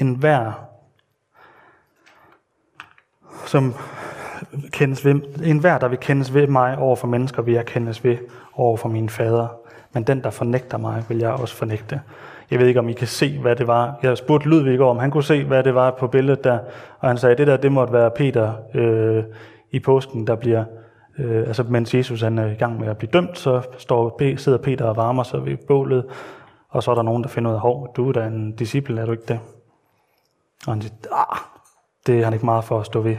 enhver, 0.00 0.52
som 3.46 3.74
kendes 4.70 5.04
ved, 5.04 5.14
en 5.44 5.58
hver, 5.58 5.78
der 5.78 5.88
vil 5.88 5.98
kendes 5.98 6.34
ved 6.34 6.46
mig 6.46 6.78
over 6.78 6.96
for 6.96 7.06
mennesker, 7.06 7.42
vil 7.42 7.54
jeg 7.54 7.66
kendes 7.66 8.04
ved 8.04 8.16
over 8.54 8.76
for 8.76 8.88
min 8.88 9.08
fader. 9.08 9.48
Men 9.92 10.02
den, 10.02 10.22
der 10.22 10.30
fornægter 10.30 10.78
mig, 10.78 11.04
vil 11.08 11.18
jeg 11.18 11.30
også 11.30 11.54
fornægte. 11.54 12.00
Jeg 12.50 12.58
ved 12.58 12.66
ikke, 12.66 12.80
om 12.80 12.88
I 12.88 12.92
kan 12.92 13.06
se, 13.06 13.38
hvad 13.38 13.56
det 13.56 13.66
var. 13.66 13.98
Jeg 14.02 14.18
spurgte 14.18 14.48
Ludvig 14.48 14.80
om 14.80 14.98
han 14.98 15.10
kunne 15.10 15.24
se, 15.24 15.44
hvad 15.44 15.64
det 15.64 15.74
var 15.74 15.90
på 15.90 16.06
billedet 16.06 16.44
der. 16.44 16.58
Og 16.98 17.08
han 17.08 17.18
sagde, 17.18 17.32
at 17.32 17.38
det 17.38 17.46
der, 17.46 17.56
det 17.56 17.72
måtte 17.72 17.92
være 17.92 18.10
Peter 18.10 18.52
øh, 18.74 19.24
i 19.74 19.80
påsken, 19.80 20.26
der 20.26 20.34
bliver, 20.34 20.64
øh, 21.18 21.46
altså 21.46 21.62
mens 21.62 21.94
Jesus 21.94 22.22
han 22.22 22.38
er 22.38 22.46
i 22.46 22.54
gang 22.54 22.80
med 22.80 22.88
at 22.88 22.98
blive 22.98 23.10
dømt, 23.12 23.38
så 23.38 23.62
står, 23.78 24.36
sidder 24.36 24.58
Peter 24.58 24.84
og 24.84 24.96
varmer 24.96 25.22
sig 25.22 25.44
ved 25.44 25.56
bålet, 25.56 26.04
og 26.68 26.82
så 26.82 26.90
er 26.90 26.94
der 26.94 27.02
nogen, 27.02 27.22
der 27.22 27.28
finder 27.28 27.50
ud 27.50 27.54
af, 27.54 27.60
hov, 27.60 27.94
du 27.96 28.08
er 28.08 28.12
da 28.12 28.26
en 28.26 28.56
disciple, 28.56 29.00
er 29.00 29.06
du 29.06 29.12
ikke 29.12 29.24
det? 29.28 29.40
Og 30.66 30.72
han 30.72 30.82
siger, 30.82 30.94
ah, 31.12 31.38
det 32.06 32.20
er 32.20 32.24
han 32.24 32.32
ikke 32.32 32.44
meget 32.44 32.64
for 32.64 32.80
at 32.80 32.86
stå 32.86 33.00
ved 33.00 33.16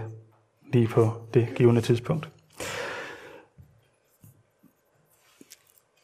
lige 0.74 0.88
på 0.88 1.14
det 1.34 1.48
givende 1.56 1.82
tidspunkt. 1.82 2.30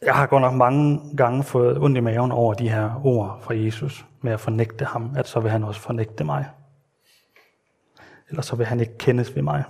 Jeg 0.01 0.15
har 0.15 0.27
godt 0.27 0.41
nok 0.41 0.53
mange 0.53 0.99
gange 1.17 1.43
fået 1.43 1.77
ondt 1.77 1.97
i 1.97 1.99
maven 1.99 2.31
over 2.31 2.53
de 2.53 2.69
her 2.69 3.01
ord 3.03 3.39
fra 3.41 3.55
Jesus 3.55 4.05
med 4.21 4.31
at 4.31 4.39
fornægte 4.39 4.85
ham, 4.85 5.13
at 5.17 5.27
så 5.27 5.39
vil 5.39 5.51
han 5.51 5.63
også 5.63 5.81
fornægte 5.81 6.23
mig. 6.23 6.45
Eller 8.29 8.41
så 8.41 8.55
vil 8.55 8.65
han 8.65 8.79
ikke 8.79 8.97
kendes 8.97 9.35
ved 9.35 9.41
mig. 9.41 9.63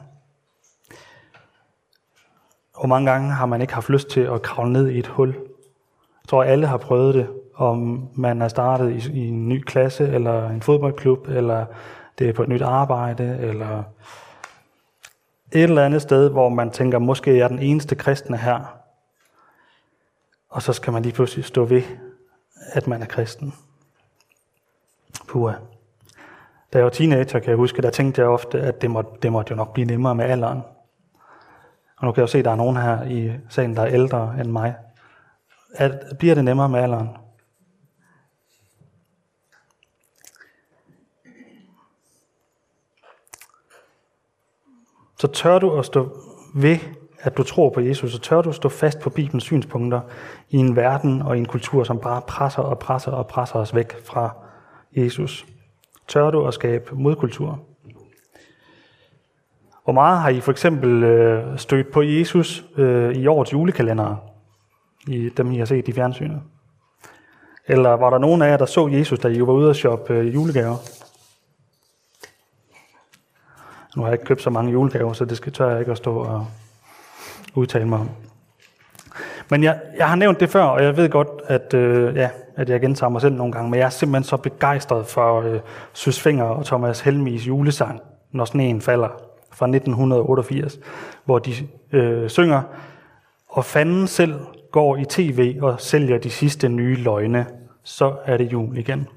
Hvor 2.81 2.87
mange 2.87 3.11
gange 3.11 3.31
har 3.31 3.45
man 3.45 3.61
ikke 3.61 3.73
haft 3.73 3.89
lyst 3.89 4.09
til 4.09 4.21
at 4.21 4.41
kravle 4.41 4.73
ned 4.73 4.89
i 4.89 4.99
et 4.99 5.07
hul? 5.07 5.29
Jeg 5.29 6.27
tror, 6.27 6.43
alle 6.43 6.67
har 6.67 6.77
prøvet 6.77 7.15
det, 7.15 7.27
om 7.55 8.09
man 8.15 8.41
er 8.41 8.47
startet 8.47 8.91
i, 8.91 9.11
i 9.11 9.27
en 9.27 9.49
ny 9.49 9.63
klasse, 9.63 10.07
eller 10.07 10.49
en 10.49 10.61
fodboldklub, 10.61 11.27
eller 11.27 11.65
det 12.19 12.29
er 12.29 12.33
på 12.33 12.43
et 12.43 12.49
nyt 12.49 12.61
arbejde, 12.61 13.37
eller 13.41 13.83
et 15.51 15.63
eller 15.63 15.85
andet 15.85 16.01
sted, 16.01 16.29
hvor 16.29 16.49
man 16.49 16.71
tænker, 16.71 16.99
måske 16.99 17.39
er 17.39 17.47
den 17.47 17.59
eneste 17.59 17.95
kristne 17.95 18.37
her, 18.37 18.77
og 20.49 20.61
så 20.61 20.73
skal 20.73 20.93
man 20.93 21.03
lige 21.03 21.13
pludselig 21.13 21.45
stå 21.45 21.65
ved, 21.65 21.83
at 22.73 22.87
man 22.87 23.01
er 23.01 23.05
kristen. 23.05 23.53
Pua. 25.27 25.55
Da 26.73 26.77
jeg 26.77 26.83
var 26.83 26.91
teenager, 26.91 27.39
kan 27.39 27.49
jeg 27.49 27.57
huske, 27.57 27.81
der 27.81 27.89
tænkte 27.89 28.21
jeg 28.21 28.29
ofte, 28.29 28.61
at 28.61 28.81
det 28.81 28.91
måtte, 28.91 29.11
det 29.21 29.31
måtte 29.31 29.51
jo 29.51 29.55
nok 29.55 29.73
blive 29.73 29.87
nemmere 29.87 30.15
med 30.15 30.25
alderen. 30.25 30.61
Og 32.01 32.07
nu 32.07 32.11
kan 32.11 32.21
jeg 32.21 32.27
jo 32.27 32.31
se, 32.31 32.37
at 32.37 32.45
der 32.45 32.51
er 32.51 32.55
nogen 32.55 32.77
her 32.77 33.03
i 33.03 33.31
salen, 33.49 33.75
der 33.75 33.81
er 33.81 33.93
ældre 33.93 34.35
end 34.39 34.51
mig. 34.51 34.75
At, 35.75 36.03
bliver 36.19 36.35
det 36.35 36.45
nemmere 36.45 36.69
med 36.69 36.79
alderen? 36.79 37.09
Så 45.19 45.27
tør 45.27 45.59
du 45.59 45.77
at 45.79 45.85
stå 45.85 46.17
ved, 46.55 46.77
at 47.19 47.37
du 47.37 47.43
tror 47.43 47.69
på 47.69 47.79
Jesus, 47.79 48.11
så 48.11 48.19
tør 48.19 48.41
du 48.41 48.51
stå 48.51 48.69
fast 48.69 48.99
på 48.99 49.09
Bibelens 49.09 49.43
synspunkter 49.43 50.01
i 50.49 50.57
en 50.57 50.75
verden 50.75 51.21
og 51.21 51.35
i 51.35 51.39
en 51.39 51.45
kultur, 51.45 51.83
som 51.83 51.99
bare 51.99 52.21
presser 52.21 52.61
og 52.61 52.79
presser 52.79 53.11
og 53.11 53.27
presser 53.27 53.59
os 53.59 53.75
væk 53.75 54.05
fra 54.05 54.35
Jesus. 54.91 55.45
Tør 56.07 56.31
du 56.31 56.47
at 56.47 56.53
skabe 56.53 56.95
modkultur? 56.95 57.70
Hvor 59.83 59.93
meget 59.93 60.19
har 60.19 60.29
I 60.29 60.39
for 60.39 60.51
eksempel 60.51 61.03
øh, 61.03 61.57
stødt 61.57 61.91
på 61.91 62.01
Jesus 62.01 62.65
øh, 62.77 63.15
i 63.15 63.27
årets 63.27 63.53
julekalender, 63.53 64.15
i 65.07 65.29
dem 65.37 65.51
I 65.51 65.57
har 65.57 65.65
set 65.65 65.87
i 65.87 65.93
fjernsynet? 65.93 66.41
Eller 67.67 67.89
var 67.89 68.09
der 68.09 68.17
nogen 68.17 68.41
af 68.41 68.49
jer, 68.49 68.57
der 68.57 68.65
så 68.65 68.87
Jesus, 68.87 69.19
da 69.19 69.27
I 69.27 69.41
var 69.41 69.53
ude 69.53 69.69
og 69.69 69.75
shoppe 69.75 70.13
øh, 70.13 70.33
julegaver? 70.33 70.77
Nu 73.95 74.01
har 74.01 74.09
jeg 74.09 74.13
ikke 74.13 74.25
købt 74.25 74.41
så 74.41 74.49
mange 74.49 74.71
julegaver, 74.71 75.13
så 75.13 75.25
det 75.25 75.37
skal 75.37 75.51
tør 75.51 75.69
jeg 75.69 75.79
ikke 75.79 75.91
at 75.91 75.97
stå 75.97 76.15
og 76.15 76.47
udtale 77.55 77.87
mig 77.87 77.99
om. 77.99 78.09
Men 79.49 79.63
jeg, 79.63 79.79
jeg 79.97 80.09
har 80.09 80.15
nævnt 80.15 80.39
det 80.39 80.49
før, 80.49 80.63
og 80.63 80.83
jeg 80.83 80.97
ved 80.97 81.09
godt, 81.09 81.29
at, 81.47 81.73
øh, 81.73 82.15
ja, 82.15 82.29
at 82.55 82.69
jeg 82.69 82.81
gentager 82.81 83.09
mig 83.09 83.21
selv 83.21 83.35
nogle 83.35 83.53
gange, 83.53 83.71
men 83.71 83.79
jeg 83.79 83.85
er 83.85 83.89
simpelthen 83.89 84.23
så 84.23 84.37
begejstret 84.37 85.07
for 85.07 85.41
øh, 85.41 85.59
Søs 85.93 86.21
Finger 86.21 86.43
og 86.43 86.65
Thomas 86.65 87.01
Helmis 87.01 87.47
julesang, 87.47 88.01
Når 88.31 88.45
sneen 88.45 88.81
falder, 88.81 89.30
fra 89.51 89.65
1988, 89.65 90.79
hvor 91.25 91.39
de 91.39 91.53
øh, 91.91 92.29
synger, 92.29 92.61
og 93.47 93.65
fanden 93.65 94.07
selv 94.07 94.39
går 94.71 94.97
i 94.97 95.05
tv 95.05 95.57
og 95.61 95.81
sælger 95.81 96.17
de 96.17 96.29
sidste 96.29 96.69
nye 96.69 96.95
løgne, 96.95 97.45
så 97.83 98.15
er 98.25 98.37
det 98.37 98.51
jul 98.51 98.77
igen. 98.77 99.07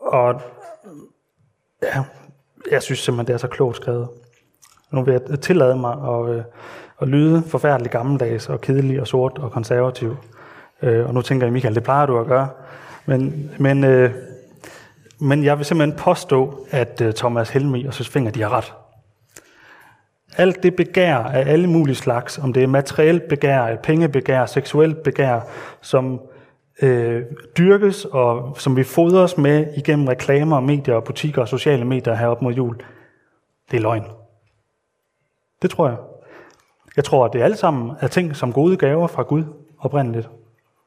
Og 0.00 0.40
ja, 1.82 2.04
jeg 2.70 2.82
synes 2.82 2.98
simpelthen, 2.98 3.26
det 3.26 3.34
er 3.34 3.38
så 3.38 3.48
klogt 3.48 3.76
skrevet. 3.76 4.08
Nu 4.90 5.02
vil 5.02 5.12
jeg 5.12 5.40
tillade 5.40 5.76
mig 5.76 5.92
at, 5.92 6.34
øh, 6.34 6.44
at 7.00 7.08
lyde 7.08 7.42
forfærdeligt 7.42 7.92
gammeldags 7.92 8.48
og 8.48 8.60
kedelig 8.60 9.00
og 9.00 9.06
sort 9.06 9.38
og 9.38 9.52
konservativ. 9.52 10.16
Øh, 10.82 11.06
og 11.06 11.14
nu 11.14 11.22
tænker 11.22 11.46
jeg, 11.46 11.52
Michael, 11.52 11.74
det 11.74 11.82
plejer 11.82 12.06
du 12.06 12.18
at 12.18 12.26
gøre. 12.26 12.48
Men, 13.06 13.50
men, 13.58 13.84
øh, 13.84 14.14
men 15.18 15.44
jeg 15.44 15.58
vil 15.58 15.66
simpelthen 15.66 15.98
påstå, 15.98 16.66
at 16.70 17.00
øh, 17.00 17.12
Thomas 17.12 17.50
Helmi 17.50 17.84
og 17.84 17.94
Søs 17.94 18.08
Finger, 18.08 18.30
de 18.30 18.42
har 18.42 18.52
ret. 18.52 18.72
Alt 20.36 20.62
det 20.62 20.76
begær 20.76 21.16
af 21.16 21.52
alle 21.52 21.66
mulige 21.66 21.96
slags, 21.96 22.38
om 22.38 22.52
det 22.52 22.62
er 22.62 22.66
materielt 22.66 23.28
begær, 23.28 23.76
pengebegær, 23.76 24.46
seksuelt 24.46 25.02
begær, 25.02 25.40
som 25.80 26.20
øh, 26.82 27.22
dyrkes 27.58 28.04
og 28.04 28.56
som 28.58 28.76
vi 28.76 28.82
fodres 28.82 29.38
med 29.38 29.66
igennem 29.76 30.08
reklamer, 30.08 30.60
medier 30.60 30.94
og 30.94 31.04
butikker 31.04 31.42
og 31.42 31.48
sociale 31.48 31.84
medier 31.84 32.14
herop 32.14 32.42
mod 32.42 32.52
jul, 32.52 32.76
det 33.70 33.76
er 33.76 33.80
løgn. 33.80 34.04
Det 35.62 35.70
tror 35.70 35.88
jeg. 35.88 35.96
Jeg 36.96 37.04
tror, 37.04 37.24
at 37.24 37.32
det 37.32 37.42
alle 37.42 37.56
sammen 37.56 37.92
er 38.00 38.08
ting 38.08 38.36
som 38.36 38.52
gode 38.52 38.76
gaver 38.76 39.06
fra 39.06 39.22
Gud 39.22 39.44
oprindeligt, 39.78 40.30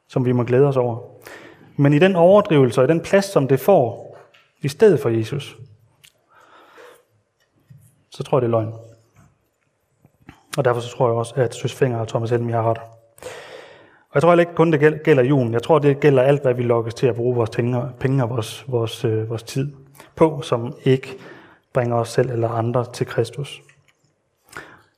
som 0.08 0.24
vi 0.24 0.32
må 0.32 0.44
glæde 0.44 0.66
os 0.66 0.76
over. 0.76 0.98
Men 1.76 1.92
i 1.92 1.98
den 1.98 2.16
overdrivelse 2.16 2.80
og 2.80 2.84
i 2.84 2.88
den 2.88 3.00
plads, 3.00 3.24
som 3.24 3.48
det 3.48 3.60
får, 3.60 4.09
i 4.62 4.68
stedet 4.68 5.00
for 5.00 5.08
Jesus, 5.08 5.58
så 8.10 8.22
tror 8.22 8.38
jeg, 8.38 8.42
det 8.42 8.46
er 8.46 8.60
løgn. 8.60 8.74
Og 10.58 10.64
derfor 10.64 10.80
så 10.80 10.96
tror 10.96 11.08
jeg 11.08 11.16
også, 11.16 11.34
at 11.36 11.54
Søs 11.54 11.74
Finger 11.74 11.98
og 11.98 12.08
Thomas 12.08 12.30
Helmi 12.30 12.52
har 12.52 12.70
ret. 12.70 12.78
Og 14.10 14.14
jeg 14.14 14.22
tror 14.22 14.34
ikke 14.34 14.54
kun, 14.54 14.72
det 14.72 15.02
gælder 15.04 15.22
julen. 15.22 15.52
Jeg 15.52 15.62
tror, 15.62 15.78
det 15.78 16.00
gælder 16.00 16.22
alt, 16.22 16.42
hvad 16.42 16.54
vi 16.54 16.62
lokkes 16.62 16.94
til 16.94 17.06
at 17.06 17.14
bruge 17.14 17.34
vores 17.34 17.50
penge 18.00 18.24
og 18.24 18.30
vores, 18.30 18.64
vores, 18.68 19.04
øh, 19.04 19.30
vores 19.30 19.42
tid 19.42 19.72
på, 20.16 20.40
som 20.42 20.74
ikke 20.84 21.16
bringer 21.72 21.96
os 21.96 22.08
selv 22.08 22.30
eller 22.30 22.48
andre 22.48 22.84
til 22.92 23.06
Kristus. 23.06 23.62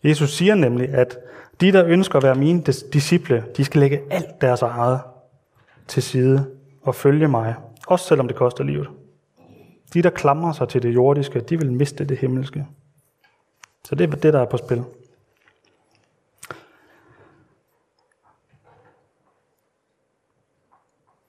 Jesus 0.05 0.31
siger 0.31 0.55
nemlig, 0.55 0.89
at 0.89 1.19
de, 1.61 1.73
der 1.73 1.87
ønsker 1.87 2.17
at 2.17 2.23
være 2.23 2.35
mine 2.35 2.63
disciple, 2.93 3.45
de 3.57 3.65
skal 3.65 3.81
lægge 3.81 4.01
alt 4.11 4.41
deres 4.41 4.63
eget 4.63 5.01
til 5.89 6.03
side 6.03 6.47
og 6.83 6.95
følge 6.95 7.29
mig, 7.29 7.55
også 7.87 8.07
selvom 8.07 8.29
det 8.29 8.37
koster 8.37 8.65
livet. 8.65 8.89
De, 9.95 10.03
der 10.03 10.11
klamrer 10.11 10.53
sig 10.53 10.69
til 10.69 10.83
det 10.83 10.95
jordiske, 10.95 11.41
de 11.41 11.59
vil 11.59 11.73
miste 11.73 12.05
det 12.05 12.19
himmelske. 12.19 12.67
Så 13.85 13.95
det 13.95 14.13
er 14.13 14.17
det, 14.17 14.33
der 14.33 14.41
er 14.41 14.45
på 14.45 14.57
spil. 14.57 14.85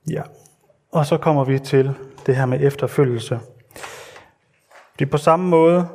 Ja, 0.09 0.21
og 0.91 1.05
så 1.05 1.17
kommer 1.17 1.43
vi 1.43 1.59
til 1.59 1.93
det 2.25 2.35
her 2.35 2.45
med 2.45 2.61
efterfølgelse. 2.61 3.39
Det 4.99 5.05
er 5.05 5.09
på 5.09 5.17
samme 5.17 5.49
måde, 5.49 5.87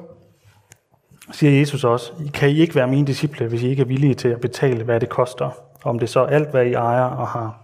siger 1.32 1.58
Jesus 1.58 1.84
også, 1.84 2.12
kan 2.34 2.50
I 2.50 2.58
ikke 2.58 2.74
være 2.74 2.86
mine 2.86 3.06
disciple, 3.06 3.46
hvis 3.46 3.62
I 3.62 3.68
ikke 3.68 3.82
er 3.82 3.86
villige 3.86 4.14
til 4.14 4.28
at 4.28 4.40
betale, 4.40 4.84
hvad 4.84 5.00
det 5.00 5.08
koster, 5.08 5.50
om 5.84 5.98
det 5.98 6.08
så 6.08 6.20
er 6.20 6.26
alt, 6.26 6.50
hvad 6.50 6.66
I 6.66 6.72
ejer 6.72 7.04
og 7.04 7.28
har. 7.28 7.60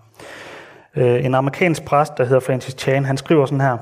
Øh, 0.97 1.25
en 1.25 1.35
amerikansk 1.35 1.85
præst, 1.85 2.19
der 2.19 2.25
hedder 2.25 2.41
Francis 2.41 2.75
Chan, 2.75 3.05
han 3.05 3.17
skriver 3.17 3.47
sådan 3.47 3.61
her, 3.61 3.79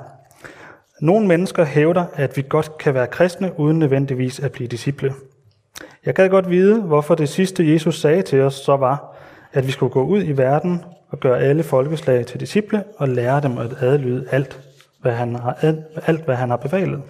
nogle 1.02 1.26
mennesker 1.26 1.64
hævder, 1.64 2.04
at 2.14 2.36
vi 2.36 2.44
godt 2.48 2.78
kan 2.78 2.94
være 2.94 3.06
kristne, 3.06 3.60
uden 3.60 3.78
nødvendigvis 3.78 4.40
at 4.40 4.52
blive 4.52 4.68
disciple. 4.68 5.14
Jeg 6.06 6.14
kan 6.14 6.30
godt 6.30 6.50
vide, 6.50 6.82
hvorfor 6.82 7.14
det 7.14 7.28
sidste, 7.28 7.72
Jesus 7.72 8.00
sagde 8.00 8.22
til 8.22 8.40
os, 8.40 8.54
så 8.54 8.76
var, 8.76 9.16
at 9.52 9.66
vi 9.66 9.72
skulle 9.72 9.92
gå 9.92 10.02
ud 10.04 10.22
i 10.24 10.32
verden 10.32 10.84
og 11.10 11.20
gøre 11.20 11.40
alle 11.40 11.62
folkeslag 11.62 12.26
til 12.26 12.40
disciple 12.40 12.84
og 12.96 13.08
lære 13.08 13.40
dem 13.40 13.58
at 13.58 13.76
adlyde 13.80 14.26
alt, 14.30 14.60
hvad 15.00 15.12
han 15.12 15.34
har, 15.34 15.58
alt, 16.06 16.24
hvad 16.24 16.36
han 16.36 16.50
har 16.50 16.56
befalet. 16.56 17.02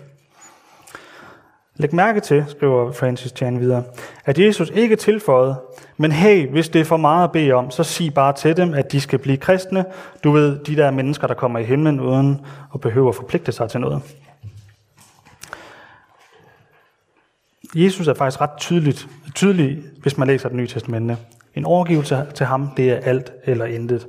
Læg 1.77 1.95
mærke 1.95 2.21
til, 2.21 2.45
skriver 2.49 2.93
Francis 2.93 3.33
Chan 3.37 3.61
videre, 3.61 3.83
at 4.25 4.39
Jesus 4.39 4.71
ikke 4.75 4.97
tilføjede, 4.97 5.57
men 5.97 6.13
hey, 6.13 6.51
hvis 6.51 6.69
det 6.69 6.81
er 6.81 6.85
for 6.85 6.97
meget 6.97 7.25
at 7.25 7.33
bede 7.33 7.53
om, 7.53 7.71
så 7.71 7.85
sig 7.85 8.15
bare 8.15 8.33
til 8.33 8.57
dem, 8.57 8.75
at 8.75 8.93
de 8.93 9.01
skal 9.01 9.19
blive 9.19 9.37
kristne. 9.37 9.85
Du 10.25 10.31
ved, 10.31 10.59
de 10.59 10.77
der 10.77 10.91
mennesker, 10.91 11.27
der 11.27 11.35
kommer 11.35 11.59
i 11.59 11.65
himlen 11.65 12.01
uden 12.01 12.47
at 12.75 12.81
behøve 12.81 13.09
at 13.09 13.15
forpligte 13.15 13.53
sig 13.53 13.71
til 13.71 13.81
noget. 13.81 14.03
Jesus 17.75 18.09
er 18.09 18.15
faktisk 18.15 18.41
ret 18.41 18.51
tydeligt, 18.59 19.09
tydelig, 19.35 19.83
hvis 20.03 20.19
man 20.19 20.29
læser 20.29 20.49
det 20.49 20.57
nye 20.57 20.67
testamente. 20.67 21.17
En 21.55 21.65
overgivelse 21.65 22.27
til 22.35 22.47
ham, 22.47 22.71
det 22.77 22.91
er 22.91 22.97
alt 22.97 23.33
eller 23.45 23.65
intet. 23.65 24.07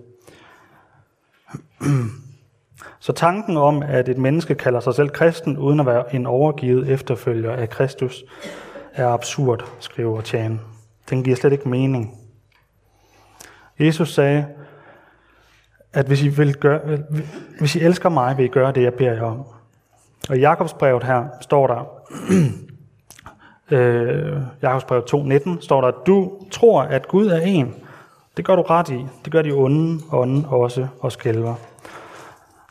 Så 2.99 3.13
tanken 3.13 3.57
om, 3.57 3.81
at 3.81 4.09
et 4.09 4.17
menneske 4.17 4.55
kalder 4.55 4.79
sig 4.79 4.95
selv 4.95 5.09
kristen, 5.09 5.57
uden 5.57 5.79
at 5.79 5.85
være 5.85 6.15
en 6.15 6.25
overgivet 6.25 6.89
efterfølger 6.89 7.51
af 7.51 7.69
Kristus, 7.69 8.23
er 8.93 9.07
absurd, 9.07 9.65
skriver 9.79 10.21
Tjane. 10.21 10.59
Den 11.09 11.23
giver 11.23 11.35
slet 11.35 11.51
ikke 11.51 11.69
mening. 11.69 12.19
Jesus 13.79 14.13
sagde, 14.13 14.45
at 15.93 16.05
hvis 16.05 16.23
I, 16.23 16.27
vil 16.27 16.55
gøre, 16.55 16.97
hvis 17.59 17.75
I 17.75 17.79
elsker 17.79 18.09
mig, 18.09 18.37
vil 18.37 18.45
I 18.45 18.47
gøre 18.47 18.71
det, 18.71 18.83
jeg 18.83 18.93
beder 18.93 19.13
jer 19.13 19.23
om. 19.23 19.45
Og 20.29 20.37
i 20.37 20.39
Jakobsbrevet 20.39 21.03
her 21.03 21.25
står 21.41 21.67
der, 21.67 21.85
øh, 23.77 24.41
Jakobsbrevet 24.61 25.13
2.19, 25.13 25.61
står 25.61 25.81
der, 25.81 25.87
at 25.87 26.07
du 26.07 26.31
tror, 26.51 26.81
at 26.81 27.07
Gud 27.07 27.27
er 27.27 27.39
en. 27.39 27.75
Det 28.37 28.45
gør 28.45 28.55
du 28.55 28.61
ret 28.61 28.89
i. 28.89 29.05
Det 29.25 29.31
gør 29.31 29.41
de 29.41 29.51
onde 29.51 30.03
ånden 30.11 30.45
også 30.45 30.87
og 30.99 31.11
skælver. 31.11 31.55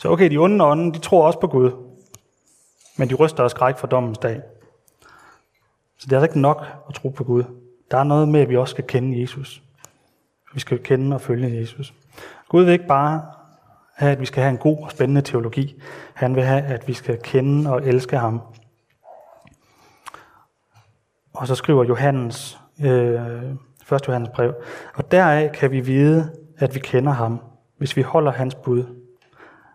Så 0.00 0.08
okay, 0.08 0.30
de 0.30 0.36
onde 0.36 0.64
ånden, 0.64 0.94
de 0.94 0.98
tror 0.98 1.26
også 1.26 1.40
på 1.40 1.46
Gud. 1.46 1.70
men 2.96 3.10
de 3.10 3.14
ryster 3.14 3.44
af 3.44 3.50
skræk 3.50 3.78
for 3.78 3.86
dommens 3.86 4.18
dag. 4.18 4.40
Så 5.98 6.06
det 6.06 6.12
er 6.12 6.16
altså 6.16 6.30
ikke 6.30 6.40
nok 6.40 6.66
at 6.88 6.94
tro 6.94 7.08
på 7.08 7.24
Gud. 7.24 7.44
Der 7.92 7.98
er 7.98 8.04
noget 8.04 8.28
med, 8.28 8.40
at 8.40 8.48
vi 8.48 8.56
også 8.56 8.72
skal 8.72 8.84
kende 8.84 9.20
Jesus. 9.20 9.62
Vi 10.54 10.60
skal 10.60 10.82
kende 10.82 11.16
og 11.16 11.20
følge 11.20 11.60
Jesus. 11.60 11.94
Gud 12.48 12.64
vil 12.64 12.72
ikke 12.72 12.86
bare 12.86 13.22
have, 13.94 14.12
at 14.12 14.20
vi 14.20 14.26
skal 14.26 14.42
have 14.42 14.50
en 14.50 14.58
god 14.58 14.78
og 14.82 14.90
spændende 14.90 15.22
teologi. 15.22 15.82
Han 16.14 16.34
vil 16.34 16.42
have, 16.42 16.62
at 16.62 16.88
vi 16.88 16.92
skal 16.92 17.18
kende 17.22 17.70
og 17.70 17.86
elske 17.86 18.18
ham. 18.18 18.40
Og 21.32 21.46
så 21.46 21.54
skriver 21.54 21.84
Johannes, 21.84 22.58
øh, 22.84 23.14
1. 23.92 24.08
Johannes 24.08 24.30
brev, 24.34 24.54
og 24.94 25.12
deraf 25.12 25.50
kan 25.54 25.70
vi 25.70 25.80
vide, 25.80 26.32
at 26.58 26.74
vi 26.74 26.80
kender 26.80 27.12
ham, 27.12 27.40
hvis 27.78 27.96
vi 27.96 28.02
holder 28.02 28.32
hans 28.32 28.54
bud. 28.54 28.84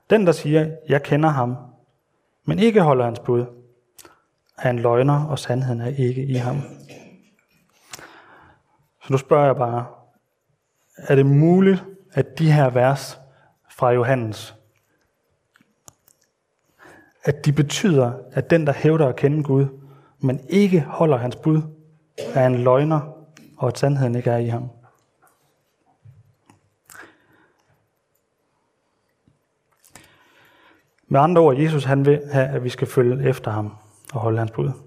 Den, 0.09 0.25
der 0.25 0.31
siger, 0.31 0.71
jeg 0.89 1.03
kender 1.03 1.29
ham, 1.29 1.57
men 2.45 2.59
ikke 2.59 2.81
holder 2.81 3.05
hans 3.05 3.19
bud, 3.19 3.45
er 4.57 4.69
en 4.69 4.79
løgner, 4.79 5.25
og 5.25 5.39
sandheden 5.39 5.81
er 5.81 5.87
ikke 5.97 6.23
i 6.23 6.33
ham. 6.33 6.61
Så 9.07 9.13
nu 9.13 9.17
spørger 9.17 9.45
jeg 9.45 9.55
bare, 9.55 9.85
er 10.97 11.15
det 11.15 11.25
muligt, 11.25 11.85
at 12.11 12.39
de 12.39 12.51
her 12.51 12.69
vers 12.69 13.19
fra 13.69 13.91
Johannes, 13.91 14.55
at 17.23 17.45
de 17.45 17.51
betyder, 17.51 18.13
at 18.31 18.49
den, 18.49 18.67
der 18.67 18.73
hævder 18.73 19.07
at 19.07 19.15
kende 19.15 19.43
Gud, 19.43 19.65
men 20.19 20.39
ikke 20.49 20.81
holder 20.81 21.17
hans 21.17 21.35
bud, 21.35 21.61
er 22.17 22.47
en 22.47 22.55
løgner, 22.55 22.99
og 23.57 23.67
at 23.67 23.77
sandheden 23.77 24.15
ikke 24.15 24.29
er 24.29 24.37
i 24.37 24.47
ham? 24.47 24.69
Med 31.07 31.19
andre 31.19 31.41
ord, 31.41 31.57
Jesus 31.57 31.83
han 31.83 32.05
vil 32.05 32.21
have, 32.31 32.47
at 32.47 32.63
vi 32.63 32.69
skal 32.69 32.87
følge 32.87 33.29
efter 33.29 33.51
ham 33.51 33.75
og 34.13 34.19
holde 34.19 34.37
hans 34.37 34.51
bud. 34.51 34.86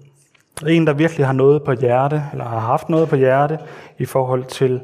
En, 0.67 0.87
der 0.87 0.93
virkelig 0.93 1.25
har 1.25 1.33
noget 1.33 1.63
på 1.63 1.71
hjerte, 1.71 2.23
eller 2.31 2.45
har 2.45 2.59
haft 2.59 2.89
noget 2.89 3.09
på 3.09 3.15
hjerte 3.15 3.59
i 3.97 4.05
forhold 4.05 4.43
til 4.43 4.81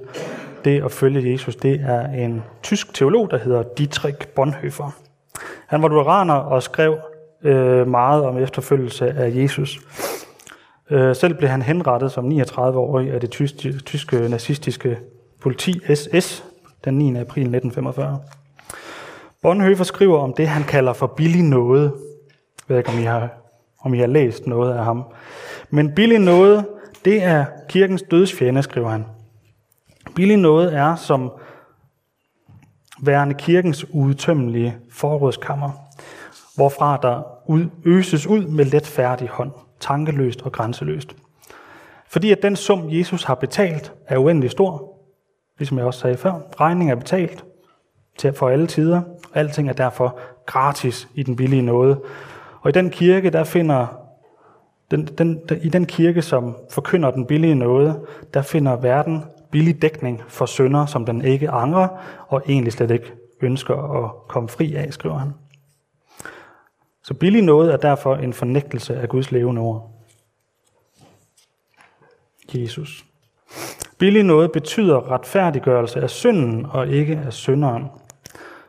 det 0.66 0.84
at 0.84 0.92
følge 0.92 1.32
Jesus, 1.32 1.56
det 1.56 1.82
er 1.82 2.08
en 2.08 2.44
tysk 2.63 2.94
teolog, 2.94 3.32
der 3.32 3.38
hedder 3.38 3.63
Dietrich 3.78 4.28
Bonhoeffer. 4.36 4.92
Han 5.68 5.82
var 5.82 5.88
lutheraner 5.88 6.34
og 6.34 6.63
skrev 6.63 6.98
øh, 7.44 7.88
meget 7.88 8.26
om 8.26 8.38
efterfølgelse 8.38 9.10
af 9.10 9.32
Jesus. 9.36 9.80
Øh, 10.90 11.16
selv 11.16 11.34
blev 11.34 11.50
han 11.50 11.62
henrettet 11.62 12.12
som 12.12 12.28
39-årig 12.28 13.12
af 13.12 13.20
det 13.22 13.30
tyske, 13.30 13.80
tyske 13.80 14.30
nazistiske 14.30 14.98
politi 15.42 15.96
SS 15.96 16.44
den 16.86 16.98
9. 16.98 17.08
april 17.08 17.42
1945. 17.42 18.20
Bonhoeffer 19.42 19.84
skriver 19.84 20.20
om 20.20 20.34
det, 20.34 20.48
han 20.48 20.63
kalder 20.63 20.94
for 20.94 21.08
billig 21.08 21.44
noget. 21.44 21.94
Jeg 22.70 22.76
ved 22.76 22.78
ikke, 22.78 22.90
om 22.90 23.00
I 23.00 23.04
har, 23.04 23.30
om 23.82 23.94
I 23.94 24.00
har 24.00 24.08
læst 24.08 24.48
noget 24.48 24.74
af 24.74 24.84
ham. 24.84 25.04
Men 25.70 25.96
billig 25.96 26.20
noget, 26.20 26.66
det 27.06 27.24
er 27.24 27.46
kirkens 27.70 28.04
dødsfjende, 28.12 28.64
skriver 28.64 28.90
han. 28.90 29.06
Billig 30.16 30.38
noget 30.38 30.74
er 30.76 30.96
som 30.96 31.32
værende 33.02 33.36
kirkens 33.36 33.86
udtømmelige 33.90 34.78
forrådskammer, 34.92 35.72
hvorfra 36.56 36.98
der 37.02 37.22
øses 37.86 38.28
ud 38.28 38.48
med 38.48 38.66
letfærdig 38.66 39.30
hånd, 39.30 39.52
tankeløst 39.80 40.42
og 40.42 40.52
grænseløst. 40.52 41.16
Fordi 42.08 42.32
at 42.32 42.42
den 42.42 42.56
sum, 42.56 42.90
Jesus 42.90 43.24
har 43.24 43.36
betalt, 43.36 43.94
er 44.08 44.18
uendelig 44.18 44.52
stor, 44.52 44.98
ligesom 45.58 45.78
jeg 45.78 45.86
også 45.86 46.00
sagde 46.00 46.18
før. 46.18 46.34
Regningen 46.60 46.92
er 46.92 47.00
betalt 47.00 47.46
til 48.18 48.34
for 48.34 48.50
alle 48.50 48.68
tider. 48.68 49.02
Alting 49.34 49.70
er 49.70 49.74
derfor 49.74 50.20
gratis 50.46 51.08
i 51.16 51.24
den 51.24 51.36
billige 51.36 51.62
nåde. 51.62 52.02
Og 52.62 52.70
i 52.70 52.74
den 52.74 52.90
kirke, 52.90 53.30
der 53.30 53.44
finder 53.44 54.07
den, 54.91 55.06
den, 55.06 55.41
den, 55.50 55.62
i 55.62 55.69
den 55.69 55.86
kirke, 55.86 56.21
som 56.21 56.58
forkynder 56.69 57.12
den 57.12 57.26
billige 57.26 57.56
nåde, 57.56 58.06
der 58.34 58.41
finder 58.41 58.76
verden 58.76 59.23
billig 59.52 59.82
dækning 59.82 60.21
for 60.28 60.45
synder, 60.45 60.86
som 60.86 61.06
den 61.06 61.26
ikke 61.26 61.50
angrer, 61.50 61.88
og 62.28 62.41
egentlig 62.47 62.73
slet 62.73 62.91
ikke 62.91 63.13
ønsker 63.41 64.04
at 64.04 64.28
komme 64.28 64.50
fri 64.50 64.76
af, 64.76 64.93
skriver 64.93 65.17
han. 65.17 65.34
Så 67.04 67.13
billig 67.13 67.41
noget 67.41 67.73
er 67.73 67.78
derfor 67.78 68.15
en 68.15 68.34
fornægtelse 68.34 68.95
af 68.95 69.10
Guds 69.10 69.32
levende 69.32 69.62
ord. 69.62 69.91
Jesus. 72.54 73.06
Billig 73.97 74.23
noget 74.23 74.52
betyder 74.52 75.12
retfærdiggørelse 75.12 76.02
af 76.02 76.10
synden 76.10 76.65
og 76.65 76.88
ikke 76.88 77.21
af 77.26 77.34
synderen. 77.34 77.86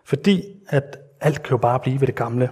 Fordi 0.04 0.42
at 0.68 0.98
alt 1.20 1.42
kan 1.42 1.50
jo 1.50 1.56
bare 1.56 1.80
blive 1.80 2.00
ved 2.00 2.06
det 2.06 2.14
gamle. 2.14 2.50